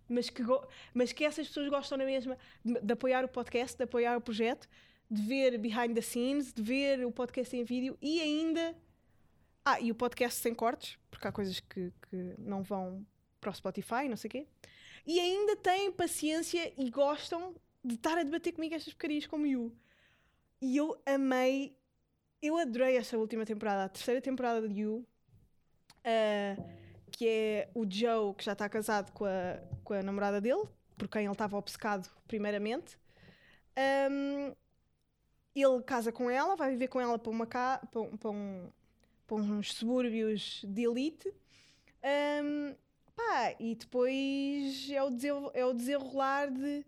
Mas 0.09 0.29
que, 0.29 0.41
mas 0.93 1.11
que 1.11 1.25
essas 1.25 1.47
pessoas 1.47 1.69
gostam 1.69 1.97
na 1.97 2.05
mesma 2.05 2.37
de, 2.63 2.79
de 2.79 2.93
apoiar 2.93 3.25
o 3.25 3.27
podcast, 3.27 3.77
de 3.77 3.83
apoiar 3.83 4.15
o 4.17 4.21
projeto, 4.21 4.69
de 5.09 5.21
ver 5.21 5.57
behind 5.57 5.93
the 5.95 6.01
scenes, 6.01 6.53
de 6.53 6.61
ver 6.61 7.05
o 7.05 7.11
podcast 7.11 7.55
em 7.55 7.63
vídeo 7.63 7.97
e 8.01 8.21
ainda 8.21 8.75
Ah, 9.69 9.81
e 9.81 9.91
o 9.91 9.95
podcast 9.95 10.39
sem 10.39 10.53
cortes, 10.55 10.97
porque 11.11 11.27
há 11.27 11.31
coisas 11.31 11.59
que, 11.59 11.91
que 12.09 12.35
não 12.37 12.63
vão 12.63 13.05
para 13.41 13.51
o 13.51 13.53
Spotify, 13.53 14.07
não 14.07 14.15
sei 14.15 14.29
o 14.29 14.31
quê. 14.31 14.47
E 15.05 15.19
ainda 15.19 15.57
têm 15.57 15.91
paciência 15.91 16.73
e 16.77 16.89
gostam 16.89 17.53
de 17.83 17.95
estar 17.95 18.17
a 18.17 18.23
debater 18.23 18.53
comigo 18.53 18.75
estas 18.75 18.93
porcarias 18.93 19.27
como 19.27 19.45
You. 19.45 19.75
E 20.61 20.77
eu 20.77 20.97
amei, 21.05 21.75
eu 22.41 22.57
adorei 22.57 22.95
esta 22.95 23.17
última 23.17 23.45
temporada, 23.45 23.83
a 23.83 23.89
terceira 23.89 24.21
temporada 24.21 24.67
de 24.69 24.79
You, 24.81 25.05
ah, 26.05 26.55
que 27.11 27.27
é 27.27 27.69
o 27.73 27.85
Joe, 27.89 28.33
que 28.35 28.45
já 28.45 28.53
está 28.53 28.69
casado 28.69 29.11
com 29.11 29.25
a, 29.25 29.59
com 29.83 29.93
a 29.93 30.01
namorada 30.01 30.39
dele, 30.39 30.63
por 30.97 31.09
quem 31.09 31.23
ele 31.25 31.31
estava 31.33 31.57
obcecado 31.57 32.09
primeiramente. 32.25 32.97
Um, 33.77 34.55
ele 35.61 35.81
casa 35.83 36.11
com 36.11 36.29
ela, 36.29 36.55
vai 36.55 36.71
viver 36.71 36.87
com 36.87 36.99
ela 37.01 37.17
para, 37.19 37.31
uma 37.31 37.45
ca... 37.47 37.79
para, 37.91 38.01
um- 38.01 38.17
para 38.17 38.31
um- 38.31 38.69
para 39.27 39.35
uns 39.37 39.73
subúrbios 39.73 40.61
de 40.65 40.83
elite. 40.83 41.33
Um, 42.43 42.75
pá, 43.15 43.55
e 43.59 43.75
depois 43.75 44.89
é 44.89 45.03
o, 45.03 45.09
desenvol- 45.09 45.51
é 45.53 45.65
o 45.65 45.73
desenrolar 45.73 46.49
de, 46.49 46.85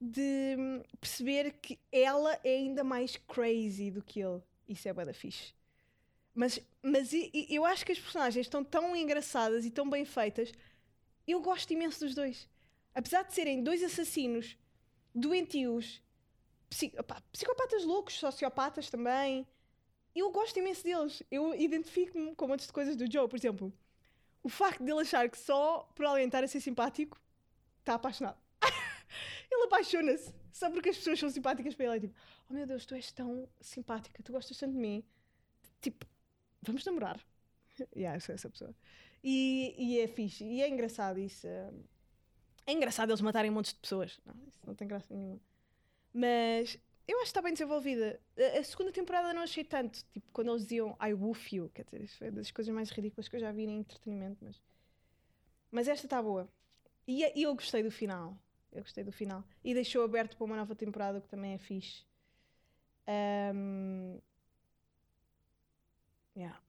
de 0.00 0.56
perceber 1.00 1.52
que 1.62 1.78
ela 1.90 2.38
é 2.44 2.56
ainda 2.56 2.84
mais 2.84 3.16
crazy 3.16 3.90
do 3.90 4.02
que 4.02 4.20
ele. 4.20 4.42
Isso 4.68 4.88
é 4.88 4.92
bué 4.92 5.04
da 5.06 5.14
fixe. 5.14 5.54
Mas, 6.34 6.60
mas 6.82 7.10
eu 7.48 7.64
acho 7.64 7.84
que 7.84 7.92
as 7.92 7.98
personagens 7.98 8.46
estão 8.46 8.62
tão 8.62 8.94
engraçadas 8.94 9.64
e 9.64 9.70
tão 9.70 9.88
bem 9.88 10.04
feitas. 10.04 10.52
Eu 11.26 11.40
gosto 11.40 11.72
imenso 11.72 12.00
dos 12.04 12.14
dois. 12.14 12.48
Apesar 12.94 13.22
de 13.22 13.34
serem 13.34 13.62
dois 13.62 13.82
assassinos 13.82 14.56
doentios, 15.14 16.02
psicopatas 16.70 17.84
loucos, 17.84 18.14
sociopatas 18.14 18.88
também. 18.90 19.46
Eu 20.14 20.30
gosto 20.30 20.58
imenso 20.58 20.82
deles. 20.84 21.22
Eu 21.30 21.54
identifico-me 21.54 22.34
com 22.34 22.48
muitas 22.48 22.70
coisas 22.70 22.96
do 22.96 23.10
Joe. 23.10 23.28
Por 23.28 23.36
exemplo, 23.36 23.72
o 24.42 24.48
facto 24.48 24.82
de 24.84 24.90
ele 24.90 25.00
achar 25.02 25.28
que 25.28 25.38
só 25.38 25.88
por 25.94 26.06
alguém 26.06 26.26
estar 26.26 26.42
a 26.44 26.48
ser 26.48 26.60
simpático 26.60 27.20
está 27.80 27.94
apaixonado. 27.94 28.38
ele 29.50 29.64
apaixona-se 29.64 30.32
só 30.52 30.70
porque 30.70 30.90
as 30.90 30.96
pessoas 30.98 31.18
são 31.18 31.30
simpáticas 31.30 31.74
para 31.74 31.86
ele. 31.86 31.96
É 31.96 32.00
tipo, 32.00 32.14
oh 32.48 32.54
meu 32.54 32.66
Deus, 32.66 32.86
tu 32.86 32.94
és 32.94 33.10
tão 33.12 33.48
simpática, 33.60 34.22
tu 34.22 34.32
gostas 34.32 34.56
tanto 34.58 34.72
de 34.72 34.78
mim. 34.78 35.04
Tipo, 35.80 36.06
vamos 36.62 36.84
namorar. 36.84 37.20
yeah, 37.96 38.16
eu 38.16 38.34
essa 38.34 38.50
pessoa. 38.50 38.74
E, 39.22 39.74
e 39.78 40.00
é 40.00 40.08
fixe. 40.08 40.44
E 40.44 40.62
é 40.62 40.68
engraçado 40.68 41.18
isso. 41.18 41.46
eh, 41.46 41.72
É 42.66 42.72
engraçado 42.72 43.10
eles 43.10 43.20
matarem 43.20 43.50
montes 43.50 43.72
de 43.72 43.80
pessoas. 43.80 44.20
Não, 44.24 44.34
isso 44.48 44.60
não 44.66 44.74
tem 44.74 44.88
graça 44.88 45.14
nenhuma. 45.14 45.40
Mas 46.12 46.78
eu 47.06 47.16
acho 47.16 47.24
que 47.24 47.30
está 47.30 47.42
bem 47.42 47.52
desenvolvida. 47.52 48.20
A, 48.58 48.62
segunda 48.62 48.92
temporada 48.92 49.32
não 49.34 49.42
achei 49.42 49.64
tanto. 49.64 50.04
Tipo, 50.12 50.26
quando 50.32 50.50
eles 50.50 50.62
diziam 50.62 50.96
I 51.02 51.12
woof 51.12 51.56
you. 51.56 51.70
Quer 51.74 51.84
dizer, 51.84 52.02
isso 52.02 52.18
foi 52.18 52.30
das 52.30 52.50
coisas 52.50 52.74
mais 52.74 52.90
ridículas 52.90 53.28
que 53.28 53.36
eu 53.36 53.40
já 53.40 53.52
vi 53.52 53.64
em 53.64 53.78
entretenimento. 53.78 54.44
Mas, 54.44 54.60
mas 55.70 55.88
esta 55.88 56.06
está 56.06 56.22
boa. 56.22 56.48
E, 57.06 57.24
e 57.38 57.42
eu 57.42 57.54
gostei 57.54 57.82
do 57.82 57.90
final. 57.90 58.36
Eu 58.72 58.82
gostei 58.82 59.02
do 59.02 59.12
final. 59.12 59.44
E 59.64 59.74
deixou 59.74 60.04
aberto 60.04 60.36
para 60.36 60.44
uma 60.44 60.56
nova 60.56 60.74
temporada, 60.74 61.18
o 61.18 61.22
que 61.22 61.28
também 61.28 61.54
é 61.54 61.58
fixe. 61.58 62.04
Ahm, 63.06 64.20
yeah. 66.36 66.60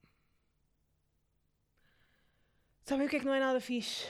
Sabem 2.84 3.06
o 3.06 3.10
que 3.10 3.16
é 3.16 3.20
que 3.20 3.26
não 3.26 3.34
é 3.34 3.38
nada 3.40 3.60
fixe? 3.60 4.06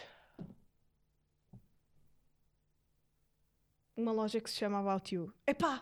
Uma 4.02 4.10
loja 4.10 4.40
que 4.40 4.50
se 4.50 4.56
chama 4.56 4.80
About 4.80 5.14
You. 5.14 5.32
Epá! 5.46 5.80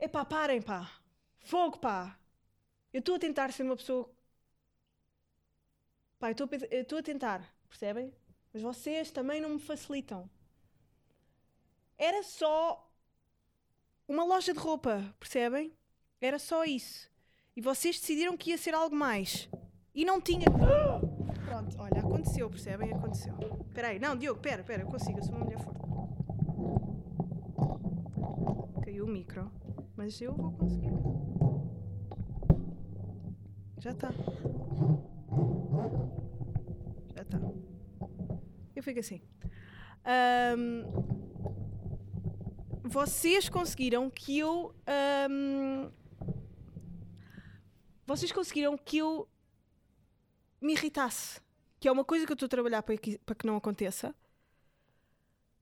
Epá, 0.00 0.24
parem, 0.24 0.60
pá! 0.60 0.90
Fogo, 1.38 1.78
pá! 1.78 2.18
Eu 2.92 2.98
estou 2.98 3.14
a 3.14 3.18
tentar 3.20 3.52
ser 3.52 3.62
uma 3.62 3.76
pessoa. 3.76 4.10
Pá, 6.18 6.30
eu 6.32 6.80
estou 6.80 6.98
a 6.98 7.02
tentar, 7.04 7.48
percebem? 7.68 8.12
Mas 8.52 8.62
vocês 8.62 9.12
também 9.12 9.40
não 9.40 9.50
me 9.50 9.60
facilitam. 9.60 10.28
Era 11.96 12.24
só 12.24 12.90
uma 14.08 14.24
loja 14.24 14.52
de 14.52 14.58
roupa, 14.58 15.14
percebem? 15.20 15.72
Era 16.20 16.40
só 16.40 16.64
isso. 16.64 17.08
E 17.54 17.60
vocês 17.60 18.00
decidiram 18.00 18.36
que 18.36 18.50
ia 18.50 18.58
ser 18.58 18.74
algo 18.74 18.96
mais. 18.96 19.48
E 19.94 20.04
não 20.04 20.20
tinha. 20.20 20.46
Pronto, 21.44 21.78
olha, 21.78 22.00
aconteceu, 22.00 22.50
percebem? 22.50 22.92
Aconteceu. 22.92 23.38
Espera 23.68 23.88
aí, 23.88 24.00
não, 24.00 24.16
Diogo, 24.16 24.40
espera, 24.40 24.62
espera, 24.62 24.82
eu 24.82 24.88
consigo, 24.88 25.20
eu 25.20 25.22
sou 25.22 25.36
uma 25.36 25.44
mulher 25.44 25.60
forte. 25.60 25.89
Caiu 28.90 29.04
o 29.04 29.08
micro, 29.08 29.48
mas 29.96 30.20
eu 30.20 30.34
vou 30.34 30.50
conseguir. 30.50 30.90
Já 33.78 33.92
está. 33.92 34.10
Já 37.14 37.22
está. 37.22 37.38
Eu 38.74 38.82
fico 38.82 38.98
assim. 38.98 39.22
Ahm, 40.04 40.82
vocês 42.82 43.48
conseguiram 43.48 44.10
que 44.10 44.36
eu. 44.40 44.74
ahm, 44.84 45.92
vocês 48.04 48.32
conseguiram 48.32 48.76
que 48.76 48.98
eu 48.98 49.28
me 50.60 50.72
irritasse. 50.72 51.40
Que 51.78 51.86
é 51.86 51.92
uma 51.92 52.04
coisa 52.04 52.26
que 52.26 52.32
eu 52.32 52.34
estou 52.34 52.46
a 52.46 52.50
trabalhar 52.50 52.82
para 52.82 52.96
que, 52.96 53.18
para 53.18 53.36
que 53.36 53.46
não 53.46 53.54
aconteça. 53.54 54.12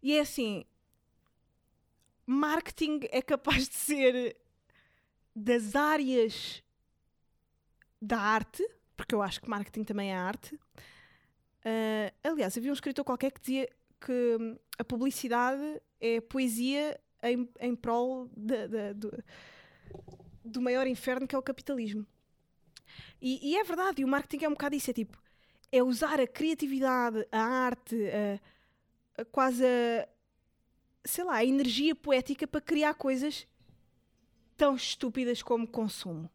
E 0.02 0.14
é 0.14 0.20
assim: 0.20 0.64
marketing 2.28 3.00
é 3.10 3.22
capaz 3.22 3.68
de 3.68 3.74
ser 3.74 4.36
das 5.34 5.74
áreas 5.74 6.62
da 8.00 8.18
arte, 8.20 8.64
porque 8.96 9.14
eu 9.14 9.22
acho 9.22 9.40
que 9.40 9.48
marketing 9.48 9.84
também 9.84 10.12
é 10.12 10.16
arte. 10.16 10.58
Ah, 11.64 12.12
aliás, 12.24 12.56
havia 12.56 12.70
um 12.70 12.74
escritor 12.74 13.04
qualquer 13.04 13.30
que 13.32 13.40
dizia 13.40 13.68
que 14.00 14.12
hum, 14.40 14.56
a 14.78 14.84
publicidade 14.84 15.80
é 16.00 16.20
poesia 16.20 16.98
em, 17.22 17.48
em 17.60 17.74
prol 17.74 18.30
da- 18.36 18.66
da- 18.66 18.92
do, 18.92 19.10
do 20.44 20.60
maior 20.60 20.86
inferno 20.86 21.26
que 21.26 21.34
é 21.34 21.38
o 21.38 21.42
capitalismo. 21.42 22.06
E, 23.20 23.50
e 23.52 23.56
é 23.56 23.64
verdade, 23.64 24.02
e 24.02 24.04
o 24.04 24.08
marketing 24.08 24.44
é 24.44 24.48
um 24.48 24.52
bocado 24.52 24.76
isso: 24.76 24.90
é 24.90 24.94
tipo, 24.94 25.18
é 25.72 25.82
usar 25.82 26.20
a 26.20 26.26
criatividade, 26.26 27.26
a 27.32 27.40
arte, 27.40 27.96
a, 28.10 29.22
a 29.22 29.24
quase 29.26 29.64
a, 29.64 30.08
sei 31.04 31.24
lá, 31.24 31.36
a 31.36 31.44
energia 31.44 31.94
poética 31.94 32.46
para 32.46 32.60
criar 32.60 32.94
coisas 32.94 33.46
tão 34.56 34.74
estúpidas 34.74 35.42
como 35.42 35.66
consumo. 35.66 36.30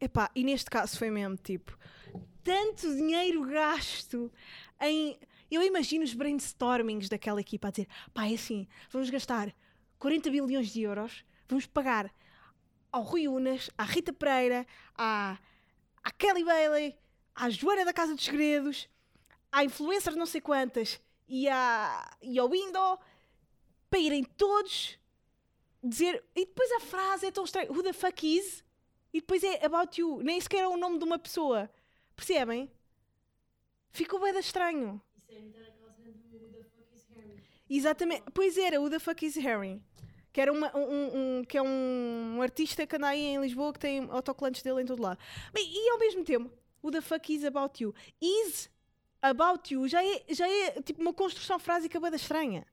Epá, 0.00 0.30
e 0.34 0.44
neste 0.44 0.70
caso 0.70 0.98
foi 0.98 1.10
mesmo 1.10 1.36
tipo 1.36 1.76
tanto 2.46 2.88
dinheiro 2.94 3.44
gasto 3.44 4.32
em. 4.80 5.18
Eu 5.50 5.62
imagino 5.62 6.04
os 6.04 6.14
brainstormings 6.14 7.08
daquela 7.08 7.40
equipa 7.40 7.66
a 7.66 7.70
dizer: 7.72 7.88
pá, 8.14 8.28
é 8.28 8.34
assim, 8.34 8.68
vamos 8.88 9.10
gastar 9.10 9.52
40 9.98 10.30
bilhões 10.30 10.68
de 10.68 10.82
euros, 10.82 11.24
vamos 11.48 11.66
pagar 11.66 12.12
ao 12.92 13.02
Rui 13.02 13.26
Unas, 13.26 13.68
à 13.76 13.82
Rita 13.82 14.12
Pereira, 14.12 14.64
à, 14.96 15.38
à 16.04 16.10
Kelly 16.12 16.44
Bailey, 16.44 16.96
à 17.34 17.50
Joana 17.50 17.84
da 17.84 17.92
Casa 17.92 18.14
dos 18.14 18.24
Segredos, 18.24 18.88
à 19.50 19.64
influencer 19.64 20.14
não 20.14 20.26
sei 20.26 20.40
quantas 20.40 21.00
e, 21.28 21.48
à, 21.48 22.16
e 22.22 22.38
ao 22.38 22.48
Window 22.48 23.00
para 23.90 23.98
irem 23.98 24.24
todos 24.24 24.98
dizer. 25.82 26.22
E 26.34 26.44
depois 26.46 26.70
a 26.72 26.80
frase 26.80 27.26
é 27.26 27.30
tão 27.30 27.44
estranha: 27.44 27.70
Who 27.70 27.82
the 27.82 27.92
fuck 27.92 28.26
is? 28.36 28.64
E 29.12 29.20
depois 29.20 29.42
é 29.44 29.64
about 29.64 30.00
you. 30.00 30.20
Nem 30.22 30.40
sequer 30.40 30.60
é 30.64 30.68
o 30.68 30.76
nome 30.76 30.98
de 30.98 31.04
uma 31.04 31.18
pessoa. 31.18 31.70
Percebem? 32.14 32.70
Ficou 33.90 34.20
bem 34.20 34.36
estranho. 34.38 35.00
Isso 35.16 35.32
é 35.32 35.38
imitar 35.38 35.62
aquela 35.62 35.92
cena 35.92 36.12
do 36.12 36.36
Who 36.36 36.48
the 36.52 36.62
fuck 36.64 36.94
is 36.94 37.06
Harry? 37.14 37.42
Exatamente. 37.68 38.24
Pois 38.34 38.58
era, 38.58 38.80
Who 38.80 38.90
the 38.90 38.98
fuck 38.98 39.24
is 39.24 39.36
Harry? 39.36 39.80
Que, 40.32 40.40
era 40.42 40.52
uma- 40.52 40.76
um, 40.76 41.38
um- 41.38 41.44
que 41.44 41.56
é 41.56 41.62
um, 41.62 42.42
artista 42.42 42.86
que 42.86 42.94
anda 42.96 43.08
aí 43.08 43.22
em 43.22 43.40
Lisboa 43.40 43.72
que 43.72 43.78
tem 43.78 44.06
autocolantes 44.10 44.62
dele 44.62 44.82
em 44.82 44.84
todo 44.86 45.02
lado. 45.02 45.18
Bem, 45.52 45.66
e 45.66 45.90
ao 45.90 45.98
mesmo 45.98 46.24
tempo, 46.24 46.50
Who 46.82 46.90
the 46.90 47.00
fuck 47.00 47.32
is 47.34 47.42
about 47.44 47.82
you? 47.82 47.94
Is 48.20 48.68
about 49.22 49.72
you 49.72 49.88
já 49.88 50.04
é, 50.04 50.24
já 50.28 50.46
é 50.48 50.82
tipo 50.82 51.00
uma 51.00 51.14
construção 51.14 51.58
frásica 51.58 51.98
bem 51.98 52.14
estranha. 52.14 52.66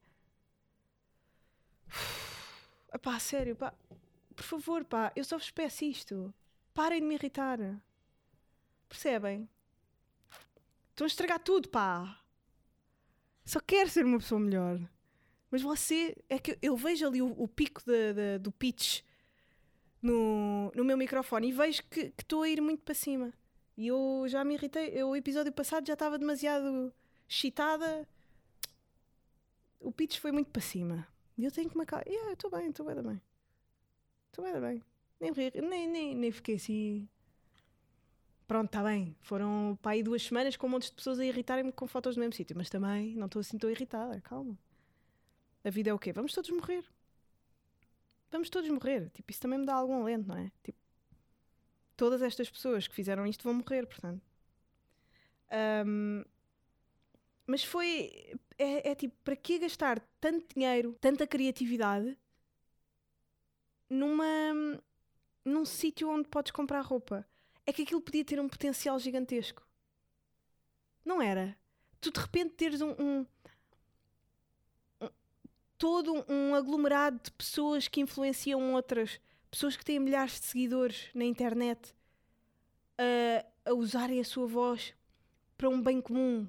Pá, 3.01 3.19
sério, 3.19 3.55
pá. 3.55 3.73
Por 4.35 4.43
favor, 4.43 4.83
pá, 4.85 5.11
eu 5.15 5.23
só 5.23 5.37
vos 5.37 5.51
peço 5.51 5.85
isto. 5.85 6.33
Parem 6.73 7.01
de 7.01 7.05
me 7.07 7.15
irritar. 7.15 7.59
Percebem? 8.87 9.49
Estão 10.91 11.05
a 11.05 11.07
estragar 11.07 11.39
tudo, 11.39 11.69
pá. 11.69 12.19
Só 13.45 13.59
quero 13.59 13.89
ser 13.89 14.05
uma 14.05 14.19
pessoa 14.19 14.39
melhor. 14.39 14.79
Mas 15.51 15.61
você, 15.61 16.15
é 16.29 16.39
que 16.39 16.57
eu 16.61 16.75
vejo 16.75 17.05
ali 17.07 17.21
o, 17.21 17.27
o 17.41 17.47
pico 17.47 17.81
da- 17.85 18.13
da- 18.13 18.37
do 18.39 18.51
pitch 18.51 19.01
no, 20.01 20.71
no 20.75 20.83
meu 20.83 20.97
microfone 20.97 21.49
e 21.49 21.51
vejo 21.51 21.83
que 21.89 22.13
estou 22.17 22.43
a 22.43 22.49
ir 22.49 22.61
muito 22.61 22.81
para 22.83 22.93
cima. 22.93 23.33
E 23.77 23.87
eu 23.87 24.25
já 24.27 24.43
me 24.43 24.53
irritei. 24.55 24.89
Eu, 24.93 25.09
o 25.09 25.15
episódio 25.15 25.51
passado 25.51 25.85
já 25.87 25.93
estava 25.93 26.17
demasiado 26.17 26.93
excitada. 27.27 28.07
O 29.79 29.91
pitch 29.91 30.19
foi 30.19 30.31
muito 30.31 30.49
para 30.51 30.61
cima. 30.61 31.07
E 31.37 31.45
eu 31.45 31.51
tenho 31.51 31.69
que 31.69 31.77
me 31.77 31.83
acalmar. 31.83 32.07
Yeah, 32.07 32.33
estou 32.33 32.49
bem, 32.49 32.69
estou 32.69 32.85
bem, 32.87 33.01
bem. 33.03 33.21
Estou 34.27 34.43
bem, 34.45 34.59
bem. 34.61 34.83
Nem, 35.19 35.31
ri- 35.33 35.61
nem, 35.61 35.87
nem, 35.87 36.15
nem 36.15 36.31
fiquei 36.31 36.55
assim. 36.55 37.07
Pronto, 38.47 38.67
está 38.67 38.83
bem. 38.83 39.15
Foram 39.21 39.77
para 39.81 39.91
aí 39.93 40.03
duas 40.03 40.21
semanas 40.23 40.55
com 40.55 40.67
um 40.67 40.69
monte 40.71 40.85
de 40.89 40.93
pessoas 40.93 41.19
a 41.19 41.25
irritarem-me 41.25 41.71
com 41.71 41.87
fotos 41.87 42.15
no 42.15 42.21
mesmo 42.21 42.33
sítio. 42.35 42.55
Mas 42.57 42.69
também 42.69 43.15
não 43.15 43.25
estou 43.27 43.39
assim 43.39 43.57
tão 43.57 43.69
irritada. 43.69 44.19
Calma. 44.21 44.57
A 45.65 45.69
vida 45.69 45.89
é 45.89 45.93
o 45.93 45.99
quê? 45.99 46.13
Vamos 46.13 46.31
todos 46.33 46.49
morrer. 46.51 46.85
Vamos 48.31 48.49
todos 48.49 48.69
morrer. 48.69 49.09
Tipo, 49.11 49.31
isso 49.31 49.39
também 49.41 49.59
me 49.59 49.65
dá 49.65 49.75
algum 49.75 50.01
alento, 50.01 50.27
não 50.27 50.37
é? 50.37 50.51
Tipo, 50.63 50.77
todas 51.97 52.21
estas 52.21 52.49
pessoas 52.51 52.87
que 52.87 52.93
fizeram 52.93 53.25
isto 53.25 53.43
vão 53.43 53.55
morrer, 53.55 53.87
portanto. 53.87 54.21
Ahm, 55.51 56.25
mas 57.47 57.63
foi. 57.63 58.11
É, 58.57 58.91
é 58.91 58.95
tipo, 58.95 59.15
para 59.23 59.35
que 59.35 59.59
gastar 59.59 59.99
tanto 60.19 60.53
dinheiro, 60.53 60.95
tanta 61.01 61.25
criatividade 61.27 62.17
numa. 63.89 64.25
num 65.45 65.65
sítio 65.65 66.09
onde 66.09 66.27
podes 66.29 66.51
comprar 66.51 66.81
roupa? 66.81 67.25
É 67.65 67.71
que 67.73 67.83
aquilo 67.83 68.01
podia 68.01 68.25
ter 68.25 68.39
um 68.39 68.49
potencial 68.49 68.99
gigantesco. 68.99 69.65
Não 71.05 71.21
era? 71.21 71.57
Tu 72.01 72.11
de 72.11 72.19
repente 72.19 72.51
teres 72.55 72.81
um. 72.81 72.91
um- 72.99 73.25
um- 75.01 75.09
todo 75.77 76.25
um 76.29 76.55
aglomerado 76.55 77.19
de 77.23 77.31
pessoas 77.31 77.87
que 77.87 78.01
influenciam 78.01 78.73
outras, 78.73 79.19
pessoas 79.51 79.75
que 79.75 79.85
têm 79.85 79.99
milhares 79.99 80.39
de 80.39 80.45
seguidores 80.47 81.09
na 81.13 81.25
internet 81.25 81.93
a, 82.97 83.69
a 83.69 83.73
usarem 83.73 84.19
a 84.19 84.23
sua 84.23 84.47
voz 84.47 84.93
para 85.57 85.69
um 85.69 85.81
bem 85.81 86.01
comum. 86.01 86.47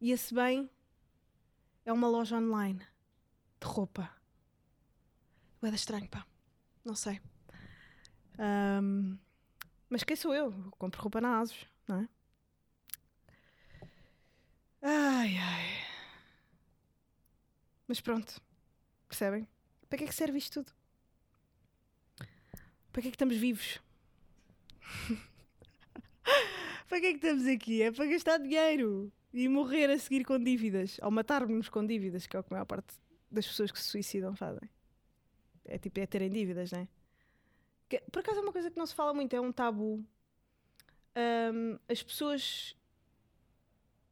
E 0.00 0.10
esse 0.12 0.34
bem 0.34 0.68
é 1.84 1.92
uma 1.92 2.08
loja 2.08 2.36
online 2.36 2.80
de 3.60 3.66
roupa. 3.66 4.10
É 5.62 5.68
estranho, 5.68 6.08
pá. 6.08 6.26
Não 6.84 6.94
sei. 6.94 7.20
Ahm, 8.38 9.16
mas 9.88 10.02
quem 10.02 10.16
sou 10.16 10.34
eu? 10.34 10.52
Eu 10.52 10.70
compro 10.72 11.00
roupa 11.00 11.20
na 11.20 11.38
Asos, 11.38 11.66
não 11.86 12.00
é? 12.00 12.08
Ai, 14.82 15.38
ai. 15.38 15.86
Mas 17.86 18.00
pronto. 18.00 18.40
Percebem? 19.06 19.46
Para 19.88 19.98
que 19.98 20.04
é 20.04 20.06
que 20.08 20.14
serve 20.14 20.38
isto 20.38 20.64
tudo? 20.64 20.72
Para 22.92 23.02
que 23.02 23.08
é 23.08 23.10
que 23.10 23.16
estamos 23.16 23.36
vivos? 23.36 23.80
para 26.88 27.00
que 27.00 27.06
é 27.06 27.10
que 27.10 27.16
estamos 27.16 27.46
aqui? 27.46 27.82
É 27.82 27.92
para 27.92 28.06
gastar 28.06 28.38
dinheiro 28.38 29.12
e 29.32 29.48
morrer 29.48 29.90
a 29.90 29.98
seguir 29.98 30.24
com 30.24 30.38
dívidas. 30.38 30.98
Ou 31.02 31.10
matar-nos 31.10 31.68
com 31.68 31.86
dívidas, 31.86 32.26
que 32.26 32.36
é 32.36 32.40
o 32.40 32.44
que 32.44 32.52
a 32.52 32.56
maior 32.56 32.66
parte 32.66 32.94
das 33.30 33.46
pessoas 33.46 33.72
que 33.72 33.80
se 33.80 33.88
suicidam 33.88 34.36
fazem. 34.36 34.68
É 35.64 35.78
tipo, 35.78 35.98
é 36.00 36.06
terem 36.06 36.30
dívidas, 36.30 36.70
não 36.72 36.80
é? 36.80 36.88
Que, 37.88 38.02
por 38.10 38.20
acaso 38.20 38.38
é 38.38 38.42
uma 38.42 38.52
coisa 38.52 38.70
que 38.70 38.78
não 38.78 38.86
se 38.86 38.94
fala 38.94 39.14
muito, 39.14 39.34
é 39.34 39.40
um 39.40 39.52
tabu. 39.52 40.04
Ahm, 41.14 41.78
as 41.88 42.02
pessoas. 42.02 42.76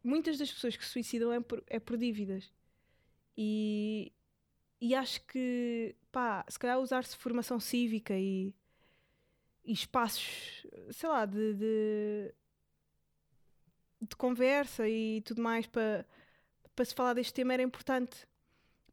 Muitas 0.03 0.39
das 0.39 0.51
pessoas 0.51 0.77
que 0.77 0.85
se 0.85 0.93
suicidam 0.93 1.33
é 1.33 1.41
por, 1.41 1.63
é 1.67 1.79
por 1.79 1.99
dívidas. 1.99 2.51
E, 3.37 4.13
e 4.81 4.95
acho 4.95 5.25
que, 5.27 5.95
pá, 6.11 6.45
se 6.49 6.59
calhar 6.59 6.79
usar-se 6.79 7.17
formação 7.17 7.61
cívica 7.61 8.15
e, 8.19 8.55
e 9.65 9.73
espaços, 9.73 10.67
sei 10.91 11.09
lá, 11.09 11.27
de, 11.27 11.55
de, 11.55 12.35
de 14.01 14.17
conversa 14.17 14.89
e 14.89 15.21
tudo 15.23 15.43
mais 15.43 15.67
para 15.67 16.07
para 16.77 16.85
se 16.87 16.95
falar 16.95 17.15
deste 17.15 17.35
tema 17.35 17.55
era 17.55 17.63
importante. 17.63 18.27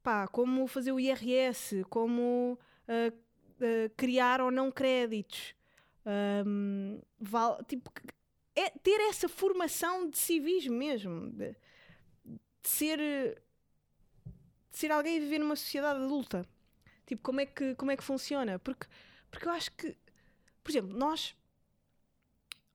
Pá, 0.04 0.28
como 0.28 0.68
fazer 0.68 0.92
o 0.92 1.00
IRS, 1.00 1.84
como 1.86 2.60
ah, 2.88 3.14
ah, 3.62 3.92
criar 3.98 4.42
ou 4.42 4.52
não 4.52 4.72
créditos. 4.72 5.56
Ahm, 6.06 7.00
val- 7.20 7.64
tipo, 7.66 7.92
é 8.56 8.70
ter 8.72 9.02
essa 9.10 9.30
formação 9.30 10.10
de 10.10 10.18
civismo 10.18 10.76
mesmo, 10.78 11.30
de, 11.32 11.52
de 11.52 11.58
ser 12.64 13.00
de 14.72 14.78
ser 14.78 14.91
alguém 14.91 15.17
a 15.17 15.20
viver 15.20 15.39
numa 15.39 15.56
sociedade 15.56 16.04
adulta. 16.04 16.46
Tipo, 17.06 17.24
como 17.24 17.41
é 17.41 17.46
que, 17.48 17.76
como 17.76 17.91
é 17.91 17.98
que 17.98 18.04
funciona? 18.04 18.60
Porque, 18.60 18.88
porque 19.32 19.48
eu 19.48 19.54
acho 19.54 19.72
que, 19.74 19.98
por 20.63 20.72
exemplo, 20.72 20.98
nós 20.98 21.37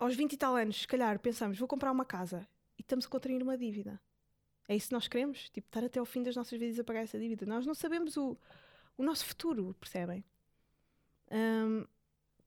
aos 0.03 0.15
20 0.17 0.33
e 0.33 0.37
tal 0.37 0.57
anos, 0.57 0.83
se 0.83 0.89
calhar, 0.89 1.19
pensamos, 1.19 1.59
vou 1.59 1.69
comprar 1.69 1.93
uma 1.93 2.05
casa 2.05 2.47
e 2.79 2.83
estamos 2.83 3.07
a 3.07 3.09
contrair 3.09 3.43
uma 3.43 3.57
dívida. 3.57 4.01
É 4.69 4.77
isso 4.77 4.89
que 4.89 4.95
nós 4.95 5.09
queremos? 5.09 5.51
Tipo, 5.51 5.69
estar 5.69 5.85
até 5.85 5.99
ao 6.01 6.07
fim 6.07 6.23
das 6.23 6.37
nossas 6.37 6.59
vidas 6.59 6.79
a 6.79 6.85
pagar 6.85 7.03
essa 7.03 7.19
dívida. 7.19 7.45
Nós 7.47 7.67
não 7.67 7.75
sabemos 7.75 8.17
o, 8.17 8.37
o 8.97 9.03
nosso 9.03 9.25
futuro, 9.27 9.75
percebem? 9.81 10.25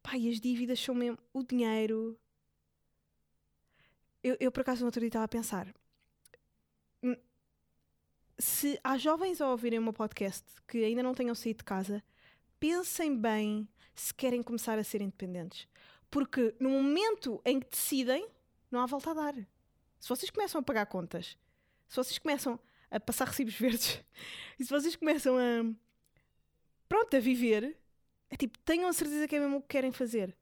Pá, 0.02 0.18
e 0.18 0.30
as 0.30 0.40
dívidas 0.40 0.80
são 0.80 0.94
mesmo 0.96 1.18
o 1.34 1.44
dinheiro. 1.44 2.18
Eu, 4.24 4.36
eu 4.40 4.52
por 4.52 4.62
acaso, 4.62 4.82
no 4.82 4.88
outro 4.88 5.00
dia 5.00 5.08
estava 5.10 5.26
a 5.26 5.28
pensar. 5.28 5.74
hum, 7.04 7.16
Se 8.38 8.80
há 8.84 8.98
jovens 8.98 9.42
a 9.42 9.50
ouvirem 9.50 9.80
o 9.80 9.82
meu 9.82 9.94
podcast 9.94 10.46
que 10.68 10.84
ainda 10.84 11.02
não 11.04 11.14
tenham 11.14 11.36
saído 11.36 11.60
de 11.60 11.64
casa, 11.64 12.04
pensem 12.60 13.16
bem 13.16 13.68
se 13.94 14.14
querem 14.14 14.44
começar 14.44 14.78
a 14.78 14.84
ser 14.84 15.02
independentes. 15.02 15.68
Porque 16.16 16.56
no 16.62 16.70
momento 16.70 17.42
em 17.44 17.60
que 17.60 17.70
decidem, 17.70 18.26
não 18.72 18.80
há 18.80 18.86
volta 18.86 19.12
a 19.12 19.14
dar. 19.14 19.36
Se 20.00 20.08
vocês 20.08 20.32
começam 20.32 20.62
a 20.62 20.64
pagar 20.64 20.86
contas, 20.86 21.38
se 21.90 21.96
vocês 21.98 22.18
começam 22.18 22.58
a 22.90 22.98
passar 23.02 23.28
recibos 23.28 23.56
verdes, 23.56 24.02
e 24.58 24.64
se 24.64 24.70
vocês 24.70 24.96
começam 24.96 25.38
a. 25.38 25.76
Pronto, 26.88 27.18
a 27.18 27.20
viver, 27.20 27.78
é 28.30 28.38
tipo, 28.38 28.58
tenham 28.60 28.88
a 28.88 28.94
certeza 28.94 29.28
que 29.28 29.36
é 29.36 29.40
mesmo 29.42 29.58
o 29.58 29.62
que 29.62 29.68
querem 29.68 29.92
fazer. 29.92 30.34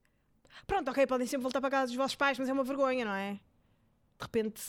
Pronto, 0.68 0.92
ok, 0.92 1.08
podem 1.08 1.26
sempre 1.26 1.42
voltar 1.42 1.60
para 1.60 1.72
casa 1.72 1.88
dos 1.88 1.96
vossos 1.96 2.16
pais, 2.16 2.38
mas 2.38 2.48
é 2.48 2.54
uma 2.54 2.64
vergonha, 2.64 3.04
não 3.04 3.16
é? 3.16 3.34
De 3.34 4.22
repente, 4.22 4.62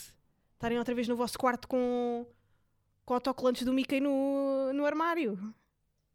estarem 0.53 0.79
outra 0.79 0.95
vez 0.95 1.07
no 1.07 1.15
vosso 1.15 1.37
quarto 1.37 1.67
com, 1.67 2.25
com 3.05 3.13
autocolantes 3.13 3.63
do 3.63 3.71
Mickey 3.71 3.99
no, 3.99 4.73
no 4.73 4.83
armário. 4.83 5.53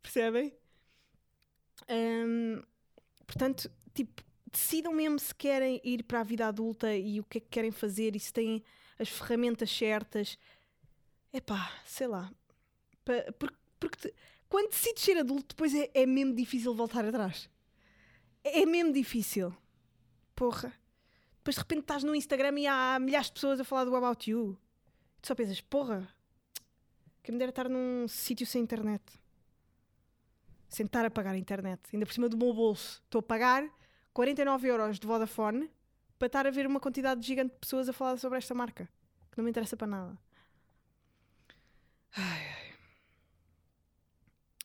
Percebem? 0.03 0.53
Hum, 1.89 2.61
portanto, 3.25 3.71
tipo, 3.95 4.29
decidam 4.53 4.93
mesmo 4.93 5.19
se 5.19 5.35
querem 5.35 5.81
ir 5.85 6.03
para 6.05 6.21
a 6.21 6.25
vida 6.25 6.47
adulta 6.47 6.95
e 6.95 7.21
o 7.21 7.25
que 7.25 7.39
é 7.39 7.41
que 7.41 7.49
querem 7.49 7.71
fazer 7.71 8.17
e 8.17 8.21
se 8.21 8.33
têm 8.33 8.63
as 8.99 9.09
ferramentas 9.09 9.71
certas. 9.71 10.39
Epá, 11.33 11.73
sei 11.85 12.07
lá. 12.07 12.33
Porque 13.05 13.55
porque 13.79 13.97
te- 14.09 14.15
quando 14.49 14.71
decides 14.71 15.03
ser 15.03 15.17
adulto, 15.17 15.55
depois 15.55 15.75
é, 15.75 15.91
é 15.95 16.05
mesmo 16.05 16.35
difícil 16.35 16.75
voltar 16.75 17.05
atrás. 17.05 17.49
É 18.45 18.67
mesmo 18.67 18.93
difícil. 18.93 19.57
Porra. 20.37 20.73
Depois 21.39 21.55
de 21.55 21.61
repente 21.61 21.81
estás 21.81 22.05
no 22.05 22.15
Instagram 22.15 22.59
e 22.61 22.67
há 22.67 22.99
milhares 23.01 23.29
de 23.29 23.33
pessoas 23.33 23.59
a 23.59 23.65
falar 23.65 23.85
do 23.85 23.97
About 23.97 24.31
You. 24.31 24.59
Tu 25.23 25.29
só 25.29 25.35
pensas, 25.35 25.61
porra, 25.63 26.07
que 27.23 27.33
me 27.33 27.39
dera 27.39 27.51
estar 27.51 27.69
num 27.69 28.07
sítio 28.07 28.47
sem 28.47 28.63
internet. 28.63 29.03
Sem 30.69 30.85
estar 30.85 31.05
a 31.05 31.11
pagar 31.11 31.35
a 31.35 31.39
internet. 31.39 31.81
Ainda 31.93 32.05
por 32.05 32.13
cima 32.13 32.29
do 32.29 32.37
meu 32.37 32.53
bolso. 32.53 33.01
Estou 33.05 33.21
a 33.21 33.23
pagar 33.23 33.65
49 34.13 34.69
euros 34.69 34.99
de 34.99 35.07
Vodafone 35.07 35.71
para 36.19 36.27
estar 36.27 36.47
a 36.47 36.51
ver 36.51 36.67
uma 36.67 36.81
quantidade 36.81 37.27
gigante 37.27 37.55
de 37.55 37.59
pessoas 37.61 37.89
a 37.89 37.93
falar 37.93 38.19
sobre 38.19 38.39
esta 38.39 38.55
marca. 38.55 38.89
Que 39.31 39.39
não 39.39 39.45
me 39.45 39.51
interessa 39.51 39.77
para 39.77 39.87
nada. 39.87 40.19
Ai, 42.17 42.47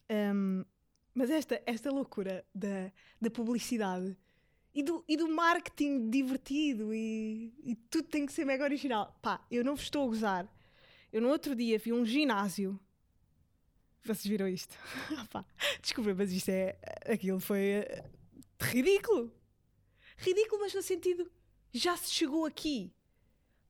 ai. 0.09 0.33
Hum, 0.33 0.65
mas 1.13 1.29
esta, 1.29 1.61
esta 1.65 1.89
loucura 1.91 2.45
da, 2.53 2.91
da 3.21 3.29
publicidade 3.29 4.17
e 4.73 4.83
do, 4.83 5.03
e 5.07 5.15
do 5.15 5.29
marketing 5.29 6.09
divertido 6.09 6.93
e, 6.93 7.53
e 7.63 7.75
tudo 7.89 8.09
tem 8.09 8.25
que 8.25 8.33
ser 8.33 8.45
mega 8.45 8.63
original. 8.63 9.17
Pá, 9.21 9.39
eu 9.49 9.63
não 9.63 9.75
vos 9.75 9.85
estou 9.85 10.03
a 10.03 10.07
gozar. 10.07 10.47
Eu 11.13 11.21
no 11.21 11.29
outro 11.29 11.55
dia 11.55 11.79
vi 11.79 11.93
um 11.93 12.05
ginásio. 12.05 12.77
Vocês 14.03 14.27
viram 14.27 14.47
isto? 14.47 14.77
Pá, 15.31 15.45
desculpa, 15.81 16.13
mas 16.13 16.31
isto 16.31 16.49
é. 16.49 16.77
Aquilo 17.07 17.39
foi 17.39 17.85
ridículo. 18.59 19.31
Ridículo, 20.17 20.61
mas 20.61 20.73
no 20.73 20.81
sentido. 20.81 21.31
Já 21.71 21.97
se 21.97 22.11
chegou 22.11 22.45
aqui. 22.45 22.93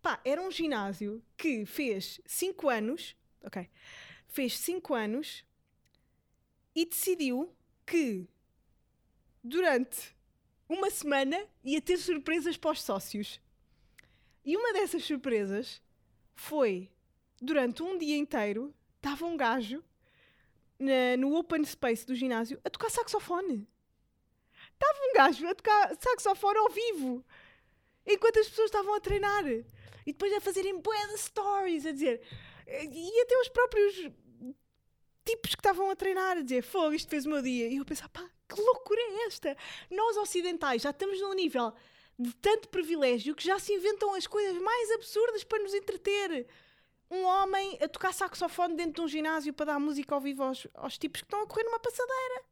Pá, 0.02 0.22
era 0.24 0.42
um 0.42 0.52
ginásio 0.52 1.24
que 1.36 1.66
fez 1.66 2.22
5 2.26 2.70
anos. 2.70 3.16
Ok. 3.44 3.68
Fez 4.28 4.58
5 4.60 4.94
anos 4.94 5.44
e 6.76 6.86
decidiu 6.86 7.56
que 7.86 8.28
durante 9.44 10.16
uma 10.68 10.90
semana 10.90 11.48
ia 11.64 11.82
ter 11.82 11.98
surpresas 11.98 12.58
para 12.58 12.72
os 12.72 12.82
sócios. 12.82 13.40
E 14.44 14.56
uma 14.58 14.74
dessas 14.74 15.04
surpresas 15.04 15.82
foi 16.36 16.92
durante 17.42 17.82
um 17.82 17.98
dia 17.98 18.18
inteiro 18.18 18.74
estava 18.98 19.26
um 19.26 19.38
gajo 19.38 19.84
na- 20.78 21.16
no 21.18 21.36
open 21.36 21.64
space 21.64 22.06
do 22.06 22.16
ginásio 22.16 22.60
a 22.64 22.70
tocar 22.70 22.90
saxofone. 22.90 23.68
Estava 24.76 25.00
um 25.10 25.14
gajo 25.14 25.48
a 25.48 25.56
tocar 25.56 25.96
saxofone 26.00 26.60
ao 26.60 26.70
vivo 26.70 27.26
enquanto 28.06 28.40
as 28.40 28.48
pessoas 28.50 28.68
estavam 28.68 28.94
a 28.94 29.00
treinar 29.00 29.46
e 29.48 29.64
depois 30.06 30.32
a 30.34 30.42
fazerem 30.42 30.80
de 30.80 31.18
stories 31.18 31.86
a 31.86 31.92
dizer 31.92 32.22
e 32.68 33.22
até 33.22 33.40
os 33.40 33.50
próprios 33.50 33.96
tipos 35.24 35.56
que 35.56 35.60
estavam 35.60 35.90
a 35.90 35.96
treinar 35.96 36.38
a 36.38 36.42
dizer 36.42 36.62
fogo, 36.64 36.94
isto 36.94 37.10
fez 37.10 37.26
o 37.26 37.30
meu 37.30 37.42
dia. 37.42 37.68
E 37.68 37.78
eu 37.78 37.86
pensava, 37.86 38.10
pá, 38.10 38.30
que 38.48 38.60
loucura 38.60 39.00
é 39.00 39.28
esta? 39.28 39.58
Nós 39.90 40.18
ocidentais 40.18 40.82
já 40.82 40.92
estamos 40.92 41.20
num 41.22 41.34
nível 41.34 41.74
de 42.18 42.34
tanto 42.36 42.70
privilégio 42.70 43.36
que 43.36 43.44
já 43.44 43.60
se 43.60 43.74
inventam 43.74 44.14
as 44.14 44.26
coisas 44.26 44.58
mais 44.62 44.92
absurdas 44.92 45.44
para 45.44 45.62
nos 45.62 45.74
entreter. 45.74 46.48
Um 47.10 47.24
homem 47.24 47.78
a 47.82 47.88
tocar 47.88 48.14
saxofone 48.14 48.76
dentro 48.76 48.94
de 48.94 49.02
um 49.02 49.08
ginásio 49.08 49.54
para 49.54 49.74
dar 49.74 49.80
música 49.80 50.16
ao 50.16 50.22
vivo 50.22 50.44
aos, 50.44 50.68
aos 50.74 50.98
tipos 50.98 51.22
que 51.22 51.28
estão 51.28 51.42
a 51.42 51.48
correr 51.48 51.64
numa 51.64 51.80
passadeira. 51.80 52.44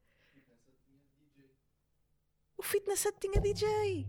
O 2.64 2.66
fitness 2.66 3.04
hut 3.06 3.18
tinha 3.20 3.42
DJ. 3.42 4.08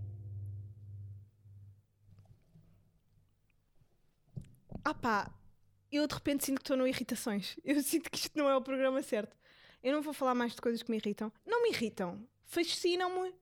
Ah 4.84 4.94
pá, 4.94 5.28
eu 5.90 6.06
de 6.06 6.14
repente 6.14 6.44
sinto 6.44 6.58
que 6.58 6.62
estou 6.62 6.76
no 6.76 6.86
Irritações. 6.86 7.56
Eu 7.64 7.82
sinto 7.82 8.08
que 8.08 8.16
isto 8.16 8.38
não 8.38 8.48
é 8.48 8.54
o 8.56 8.62
programa 8.62 9.02
certo. 9.02 9.36
Eu 9.82 9.92
não 9.92 10.02
vou 10.02 10.14
falar 10.14 10.36
mais 10.36 10.54
de 10.54 10.60
coisas 10.60 10.84
que 10.84 10.90
me 10.90 10.98
irritam. 10.98 11.32
Não 11.44 11.64
me 11.64 11.70
irritam. 11.70 12.24
Fascinam-me 12.44 13.34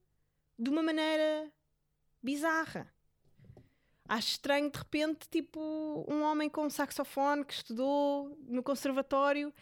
de 0.58 0.70
uma 0.70 0.82
maneira 0.82 1.52
bizarra. 2.22 2.90
Acho 4.08 4.28
estranho 4.28 4.70
de 4.70 4.78
repente, 4.78 5.28
tipo, 5.28 5.60
um 6.08 6.22
homem 6.22 6.48
com 6.48 6.64
um 6.64 6.70
saxofone 6.70 7.44
que 7.44 7.52
estudou 7.52 8.34
no 8.48 8.62
conservatório, 8.62 9.52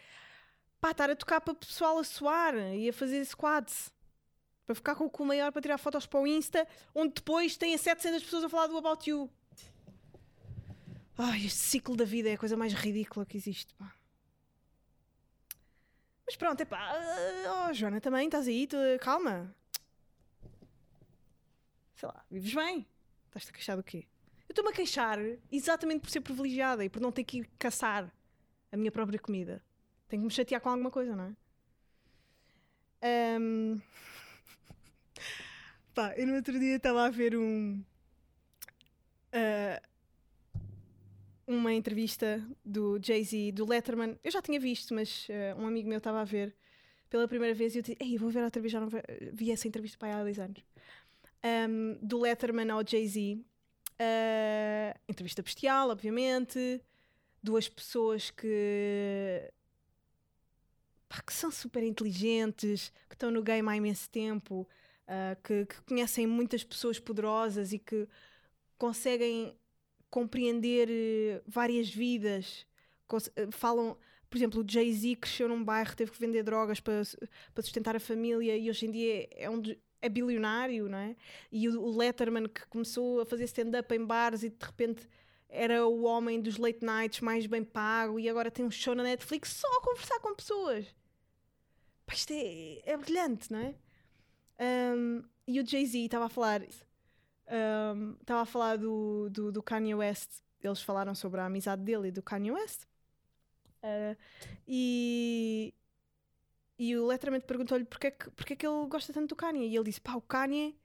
pá, 0.79 0.91
estar 0.91 1.09
a 1.09 1.15
tocar 1.15 1.41
para 1.41 1.51
o 1.51 1.55
pessoal 1.55 1.97
a 1.97 2.05
suar 2.05 2.55
e 2.73 2.87
a 2.87 2.93
fazer 2.93 3.25
squats. 3.25 3.91
Para 4.71 4.75
ficar 4.75 4.95
com 4.95 5.03
o 5.03 5.09
cu 5.09 5.25
maior 5.25 5.51
para 5.51 5.61
tirar 5.61 5.77
fotos 5.77 6.05
para 6.05 6.21
o 6.21 6.25
Insta, 6.25 6.65
onde 6.95 7.15
depois 7.15 7.57
tem 7.57 7.77
700 7.77 8.23
pessoas 8.23 8.45
a 8.45 8.49
falar 8.49 8.67
do 8.67 8.77
About 8.77 9.09
You. 9.09 9.29
Ai, 11.17 11.45
este 11.45 11.59
ciclo 11.59 11.97
da 11.97 12.05
vida 12.05 12.29
é 12.29 12.35
a 12.35 12.37
coisa 12.37 12.55
mais 12.55 12.71
ridícula 12.71 13.25
que 13.25 13.35
existe. 13.35 13.75
Mas 16.25 16.37
pronto, 16.37 16.61
é 16.61 16.65
pá. 16.65 16.93
Oh, 17.67 17.73
Joana, 17.73 17.99
também 17.99 18.27
estás 18.27 18.47
aí, 18.47 18.65
tu, 18.65 18.77
calma. 19.01 19.53
Sei 21.93 22.07
lá, 22.07 22.25
vives 22.31 22.53
bem. 22.53 22.87
Estás-te 23.25 23.49
a 23.49 23.53
queixar 23.53 23.75
do 23.75 23.83
quê? 23.83 24.07
Eu 24.47 24.53
estou-me 24.53 24.71
a 24.71 24.73
queixar 24.73 25.19
exatamente 25.51 25.99
por 25.99 26.09
ser 26.09 26.21
privilegiada 26.21 26.85
e 26.85 26.89
por 26.89 27.01
não 27.01 27.11
ter 27.11 27.25
que 27.25 27.39
ir 27.39 27.49
caçar 27.59 28.09
a 28.71 28.77
minha 28.77 28.91
própria 28.91 29.19
comida. 29.19 29.61
Tenho 30.07 30.21
que 30.21 30.27
me 30.27 30.33
chatear 30.33 30.61
com 30.61 30.69
alguma 30.69 30.89
coisa, 30.89 31.13
não 31.13 31.25
é? 33.01 33.37
Um... 33.37 33.81
Pá, 35.93 36.13
eu 36.15 36.25
no 36.25 36.35
outro 36.35 36.57
dia 36.57 36.77
estava 36.77 37.05
a 37.05 37.09
ver 37.09 37.35
um. 37.35 37.83
Uh, 39.33 39.91
uma 41.45 41.73
entrevista 41.73 42.41
do 42.63 42.97
Jay-Z, 43.01 43.51
do 43.51 43.65
Letterman. 43.65 44.17
Eu 44.23 44.31
já 44.31 44.41
tinha 44.41 44.59
visto, 44.59 44.93
mas 44.93 45.27
uh, 45.27 45.59
um 45.59 45.67
amigo 45.67 45.89
meu 45.89 45.97
estava 45.97 46.21
a 46.21 46.23
ver 46.23 46.55
pela 47.09 47.27
primeira 47.27 47.53
vez 47.53 47.75
e 47.75 47.79
eu 47.79 47.81
disse: 47.81 47.97
Ei, 47.99 48.17
vou 48.17 48.29
ver 48.29 48.43
outra 48.43 48.61
vez, 48.61 48.71
já 48.71 48.79
não 48.79 48.87
vi 49.33 49.51
essa 49.51 49.67
entrevista 49.67 49.97
para 49.97 50.17
há 50.17 50.23
dois 50.23 50.39
anos. 50.39 50.63
Um, 51.43 51.97
do 52.01 52.19
Letterman 52.19 52.69
ao 52.71 52.87
Jay-Z. 52.87 53.43
Uh, 53.99 54.99
entrevista 55.09 55.41
bestial, 55.41 55.89
obviamente. 55.89 56.81
Duas 57.43 57.67
pessoas 57.67 58.31
que. 58.31 59.51
Pá, 61.09 61.21
que 61.21 61.33
são 61.33 61.51
super 61.51 61.83
inteligentes, 61.83 62.93
que 63.09 63.15
estão 63.15 63.29
no 63.29 63.43
game 63.43 63.67
há 63.67 63.75
imenso 63.75 64.09
tempo, 64.09 64.65
uh, 65.07 65.41
que, 65.43 65.65
que 65.65 65.81
conhecem 65.83 66.27
muitas 66.27 66.63
pessoas 66.63 66.99
poderosas 66.99 67.73
e 67.73 67.79
que 67.79 68.07
conseguem 68.77 69.55
compreender 70.09 70.89
uh, 70.89 71.43
várias 71.47 71.89
vidas. 71.89 72.65
Uh, 73.11 73.51
falam, 73.51 73.97
por 74.29 74.37
exemplo, 74.37 74.61
o 74.61 74.69
Jay-Z 74.69 75.15
cresceu 75.17 75.47
num 75.49 75.63
bairro, 75.63 75.95
teve 75.95 76.11
que 76.11 76.19
vender 76.19 76.43
drogas 76.43 76.79
para, 76.79 77.01
para 77.53 77.63
sustentar 77.63 77.95
a 77.95 77.99
família 77.99 78.57
e 78.57 78.69
hoje 78.69 78.85
em 78.85 78.91
dia 78.91 79.27
é, 79.31 79.49
um, 79.49 79.61
é 80.01 80.09
bilionário, 80.09 80.89
não 80.89 80.97
é? 80.97 81.15
E 81.51 81.67
o 81.69 81.95
Letterman 81.95 82.47
que 82.47 82.65
começou 82.67 83.21
a 83.21 83.25
fazer 83.25 83.45
stand-up 83.45 83.93
em 83.93 84.05
bares 84.05 84.43
e 84.43 84.49
de 84.49 84.65
repente 84.65 85.07
era 85.49 85.85
o 85.85 86.03
homem 86.03 86.41
dos 86.41 86.57
late 86.57 86.83
nights 86.83 87.19
mais 87.19 87.45
bem 87.45 87.63
pago 87.63 88.17
e 88.17 88.29
agora 88.29 88.49
tem 88.49 88.65
um 88.65 88.71
show 88.71 88.95
na 88.95 89.03
Netflix 89.03 89.49
só 89.49 89.67
a 89.77 89.81
conversar 89.81 90.19
com 90.19 90.33
pessoas. 90.33 90.85
Pá, 92.05 92.13
isto 92.13 92.31
é, 92.31 92.81
é 92.85 92.97
brilhante, 92.97 93.51
não 93.51 93.59
é? 93.59 93.75
Um, 94.61 95.23
e 95.47 95.59
o 95.59 95.65
Jay-Z 95.65 95.97
estava 95.97 96.25
a 96.25 96.29
falar 96.29 96.61
estava 96.61 98.39
um, 98.39 98.43
a 98.43 98.45
falar 98.45 98.77
do, 98.77 99.27
do, 99.29 99.51
do, 99.51 99.63
Kanye 99.63 99.95
West. 99.95 100.41
Eles 100.61 100.81
falaram 100.81 101.15
sobre 101.15 101.41
a 101.41 101.45
amizade 101.45 101.81
dele 101.83 102.09
e 102.09 102.11
do 102.11 102.21
Kanye 102.21 102.51
West. 102.51 102.83
Uh, 103.83 104.15
e, 104.67 105.73
e 106.77 106.95
o 106.95 107.07
Letterman 107.07 107.41
perguntou-lhe 107.41 107.83
porque, 107.83 108.07
é 108.07 108.11
que, 108.11 108.29
porque 108.29 108.53
é 108.53 108.55
que 108.55 108.67
ele 108.67 108.85
gosta 108.87 109.11
tanto 109.11 109.29
do 109.29 109.35
Kanye. 109.35 109.67
E 109.67 109.75
ele 109.75 109.85
disse: 109.85 109.99
pá, 109.99 110.13
o 110.13 110.21
Kanye 110.21 110.75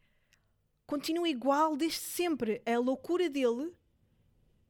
continua 0.86 1.28
igual 1.28 1.76
desde 1.76 1.98
sempre. 1.98 2.62
A 2.64 2.78
loucura 2.78 3.28
dele 3.28 3.74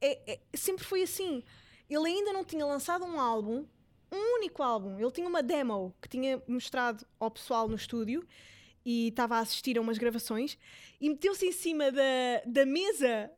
é, 0.01 0.33
é, 0.33 0.39
sempre 0.57 0.83
foi 0.83 1.03
assim. 1.03 1.41
Ele 1.89 2.07
ainda 2.07 2.33
não 2.33 2.43
tinha 2.43 2.65
lançado 2.65 3.05
um 3.05 3.17
álbum, 3.17 3.65
um 4.11 4.35
único 4.35 4.61
álbum. 4.61 4.99
Ele 4.99 5.11
tinha 5.11 5.27
uma 5.27 5.41
demo 5.41 5.95
que 6.01 6.09
tinha 6.09 6.43
mostrado 6.45 7.07
ao 7.17 7.31
pessoal 7.31 7.69
no 7.69 7.75
estúdio 7.77 8.27
e 8.89 9.09
estava 9.09 9.35
a 9.35 9.39
assistir 9.39 9.77
a 9.77 9.81
umas 9.81 9.97
gravações 9.97 10.57
e 10.97 11.09
meteu-se 11.09 11.45
em 11.45 11.51
cima 11.51 11.91
da, 11.91 12.41
da 12.45 12.65
mesa 12.65 13.29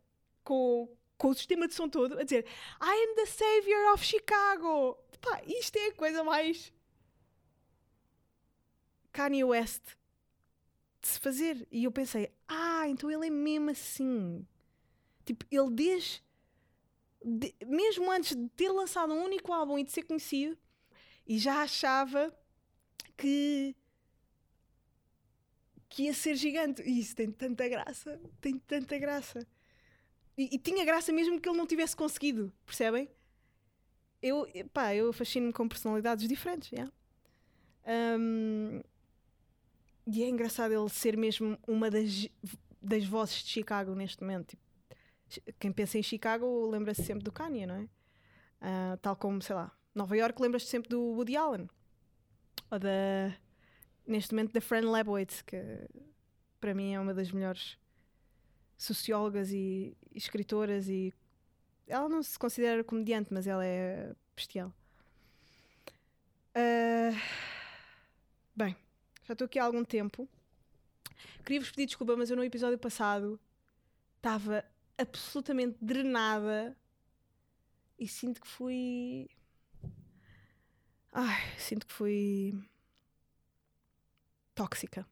com, 0.44 0.88
com 1.18 1.30
o 1.30 1.34
sistema 1.34 1.68
de 1.68 1.74
som 1.74 1.90
todo 1.90 2.20
a 2.20 2.24
dizer 2.24 2.46
I 2.80 3.08
am 3.10 3.16
the 3.16 3.26
savior 3.26 3.92
of 3.92 4.06
Chicago. 4.06 4.96
Pá, 5.20 5.42
isto 5.48 5.76
é 5.78 5.88
a 5.88 5.96
coisa 5.96 6.24
mais 6.24 6.72
Kanye 9.12 9.44
West 9.44 9.82
de 11.02 11.08
se 11.08 11.20
fazer. 11.20 11.68
E 11.72 11.84
eu 11.84 11.92
pensei, 11.92 12.32
ah, 12.48 12.88
então 12.88 13.10
ele 13.10 13.26
é 13.26 13.32
mesmo 13.32 13.72
assim. 13.72 14.46
Tipo, 15.26 15.44
ele 15.50 15.72
desde. 15.72 16.24
De, 17.26 17.56
mesmo 17.66 18.12
antes 18.12 18.36
de 18.36 18.48
ter 18.50 18.70
lançado 18.70 19.12
um 19.12 19.24
único 19.24 19.52
álbum 19.52 19.80
e 19.80 19.84
de 19.84 19.92
ser 19.92 20.04
conhecido, 20.04 20.56
e 21.26 21.40
já 21.40 21.64
achava 21.64 22.32
que 23.18 23.76
que 25.90 26.04
ia 26.04 26.14
ser 26.14 26.36
gigante. 26.36 26.82
E 26.84 27.00
isso 27.00 27.16
tem 27.16 27.32
tanta 27.32 27.68
graça, 27.68 28.22
tem 28.40 28.58
tanta 28.60 28.98
graça. 28.98 29.46
E, 30.38 30.56
e 30.56 30.60
tinha 30.60 30.86
graça 30.86 31.12
mesmo 31.12 31.42
que 31.42 31.50
ele 31.50 31.58
não 31.58 31.68
tivesse 31.68 31.96
conseguido, 31.96 32.54
percebem? 32.66 33.10
Eu, 34.22 34.48
pá, 34.72 34.94
eu 34.94 35.12
fascino-me 35.12 35.52
com 35.52 35.68
personalidades 35.68 36.28
diferentes, 36.28 36.72
yeah. 36.72 36.92
Um, 38.18 38.82
e 40.06 40.24
é 40.24 40.30
engraçado 40.30 40.74
ele 40.74 40.90
ser 40.90 41.18
mesmo 41.18 41.58
uma 41.68 41.90
das, 41.90 42.28
das 42.82 43.06
vozes 43.06 43.44
de 43.44 43.50
Chicago 43.50 43.96
neste 43.96 44.22
momento. 44.22 44.58
Tipo, 45.28 45.54
quem 45.60 45.72
pensa 45.72 45.98
em 45.98 46.04
Chicago 46.04 46.68
lembra-se 46.70 47.04
sempre 47.04 47.24
do 47.24 47.32
Kanye, 47.32 47.66
não 47.66 47.76
é? 47.76 47.84
Uh, 48.62 48.98
tal 49.02 49.16
como, 49.16 49.42
sei 49.42 49.56
lá, 49.56 49.72
Nova 49.94 50.16
York 50.16 50.42
lembra-se 50.42 50.66
sempre 50.66 50.90
do 50.90 51.02
Woody 51.02 51.36
Allen. 51.36 51.70
Ou 52.72 52.80
da 52.80 53.36
neste 54.10 54.34
momento 54.34 54.54
da 54.54 54.62
Fran 54.62 54.90
Lebowitz, 54.90 55.42
que 55.44 55.58
para 56.60 56.74
mim 56.74 56.94
é 56.94 57.00
uma 57.00 57.14
das 57.14 57.32
melhores 57.32 57.78
sociólogas 58.78 59.52
e, 59.52 59.96
e 60.12 60.18
escritoras 60.18 60.90
e 60.90 61.14
ela 61.88 62.10
não 62.10 62.22
se 62.24 62.38
considera 62.38 62.84
comediante, 62.84 63.34
mas 63.34 63.48
ela 63.48 63.66
é 63.66 64.14
bestial. 64.36 64.74
Uh, 66.56 67.16
bem, 68.56 68.76
já 69.24 69.34
estou 69.34 69.46
aqui 69.46 69.60
há 69.60 69.64
algum 69.64 69.84
tempo. 69.84 70.28
Queria-vos 71.44 71.72
pedir 71.72 71.88
desculpa, 71.88 72.16
mas 72.16 72.30
eu 72.30 72.38
no 72.38 72.44
episódio 72.44 72.78
passado 72.78 73.40
estava 74.18 74.64
absolutamente 74.98 75.78
drenada 75.82 76.76
e 77.98 78.08
sinto 78.08 78.42
que 78.42 78.48
fui. 78.48 79.30
Ai, 81.12 81.58
sinto 81.58 81.86
que 81.88 81.94
fui 81.94 82.54
tóxica. 84.60 85.08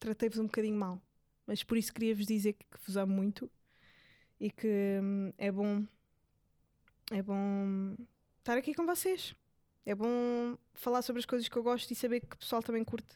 Tratei-vos 0.00 0.38
um 0.38 0.46
bocadinho 0.46 0.78
mal. 0.78 0.98
Mas 1.46 1.62
por 1.62 1.76
isso 1.76 1.92
queria-vos 1.92 2.26
dizer 2.26 2.54
que, 2.54 2.64
vos 2.86 2.96
amo 2.96 3.12
muito 3.12 3.50
e 4.40 4.50
que 4.50 4.98
hum, 5.02 5.30
é 5.36 5.52
bom. 5.52 5.84
É 7.10 7.20
bom 7.22 7.94
estar 8.38 8.56
aqui 8.56 8.72
com 8.72 8.86
vocês. 8.86 9.36
É 9.84 9.94
bom 9.94 10.56
falar 10.72 11.02
sobre 11.02 11.20
as 11.20 11.26
coisas 11.26 11.46
que 11.46 11.54
eu 11.54 11.62
gosto 11.62 11.90
e 11.90 11.94
saber 11.94 12.20
que 12.20 12.36
o 12.36 12.38
pessoal 12.38 12.62
também 12.62 12.82
curte. 12.82 13.14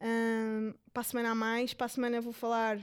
Um, 0.00 0.74
para 0.92 1.02
a 1.02 1.04
semana 1.04 1.30
a 1.30 1.34
mais, 1.36 1.72
para 1.72 1.86
a 1.86 1.88
semana 1.88 2.20
vou 2.20 2.32
falar 2.32 2.76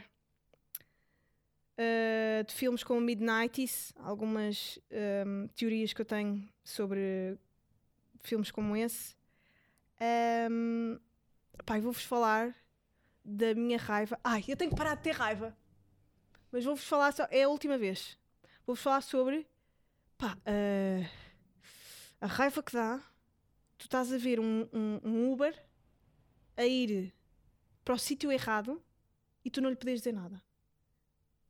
uh, 1.77 2.43
de 2.47 2.53
filmes 2.53 2.85
como 2.85 3.01
Midnighties, 3.01 3.93
algumas 3.97 4.79
um, 5.27 5.49
teorias 5.49 5.91
que 5.91 5.99
eu 5.99 6.05
tenho 6.05 6.47
sobre 6.63 7.37
filmes 8.23 8.49
como 8.49 8.77
esse. 8.77 9.19
Um, 10.01 10.99
pai, 11.65 11.79
vou-vos 11.79 12.03
falar 12.03 12.55
da 13.23 13.53
minha 13.53 13.77
raiva. 13.77 14.19
Ai, 14.23 14.43
eu 14.47 14.57
tenho 14.57 14.71
que 14.71 14.77
parar 14.77 14.95
de 14.95 15.03
ter 15.03 15.11
raiva. 15.11 15.55
Mas 16.51 16.65
vou-vos 16.65 16.83
falar 16.83 17.11
só. 17.11 17.27
É 17.29 17.43
a 17.43 17.49
última 17.49 17.77
vez. 17.77 18.17
Vou-vos 18.65 18.81
falar 18.81 19.01
sobre. 19.01 19.47
Pá, 20.17 20.37
uh, 20.37 21.09
a 22.19 22.27
raiva 22.27 22.63
que 22.63 22.73
dá. 22.73 23.01
Tu 23.77 23.85
estás 23.85 24.11
a 24.11 24.17
ver 24.17 24.39
um, 24.39 24.67
um, 24.73 24.99
um 25.03 25.31
Uber 25.31 25.55
a 26.55 26.65
ir 26.65 27.13
para 27.83 27.95
o 27.95 27.97
sítio 27.97 28.31
errado 28.31 28.81
e 29.43 29.49
tu 29.49 29.59
não 29.61 29.69
lhe 29.69 29.75
podes 29.75 30.01
dizer 30.01 30.13
nada. 30.13 30.41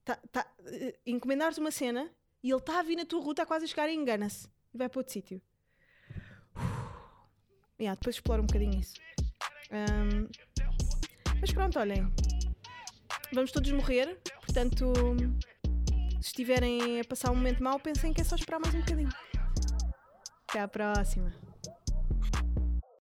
Tá, 0.04 0.16
tá, 0.32 0.48
eh, 0.66 0.98
encomendares 1.06 1.58
uma 1.58 1.72
cena 1.72 2.10
e 2.42 2.50
ele 2.50 2.60
está 2.60 2.80
a 2.80 2.84
vir 2.84 2.96
na 2.96 3.06
tua 3.06 3.22
rua, 3.22 3.32
está 3.34 3.46
quase 3.46 3.66
a 3.66 3.68
chegar 3.68 3.90
e 3.90 3.94
engana-se 3.94 4.48
e 4.74 4.78
vai 4.78 4.88
para 4.88 5.00
outro 5.00 5.12
sítio. 5.12 5.42
Yeah, 7.82 7.98
depois 8.00 8.16
explora 8.16 8.44
um 8.44 8.46
bocadinho 8.46 8.80
isso. 8.80 8.94
Ahm, 9.72 10.30
mas 11.40 11.52
pronto, 11.52 11.80
olhem. 11.80 12.14
Vamos 13.34 13.52
todos 13.52 13.72
morrer, 13.72 14.20
portanto, 14.42 14.94
se 16.22 16.28
estiverem 16.28 17.00
a 17.00 17.04
passar 17.04 17.32
um 17.32 17.36
momento 17.36 17.64
mau, 17.64 17.80
pensem 17.80 18.14
que 18.14 18.22
é 18.22 18.24
só 18.24 18.36
esperar 18.36 18.60
mais 18.60 18.76
um 18.76 18.82
bocadinho. 18.82 19.10
Até 20.48 20.60
à 20.60 20.68
próxima. 20.68 21.34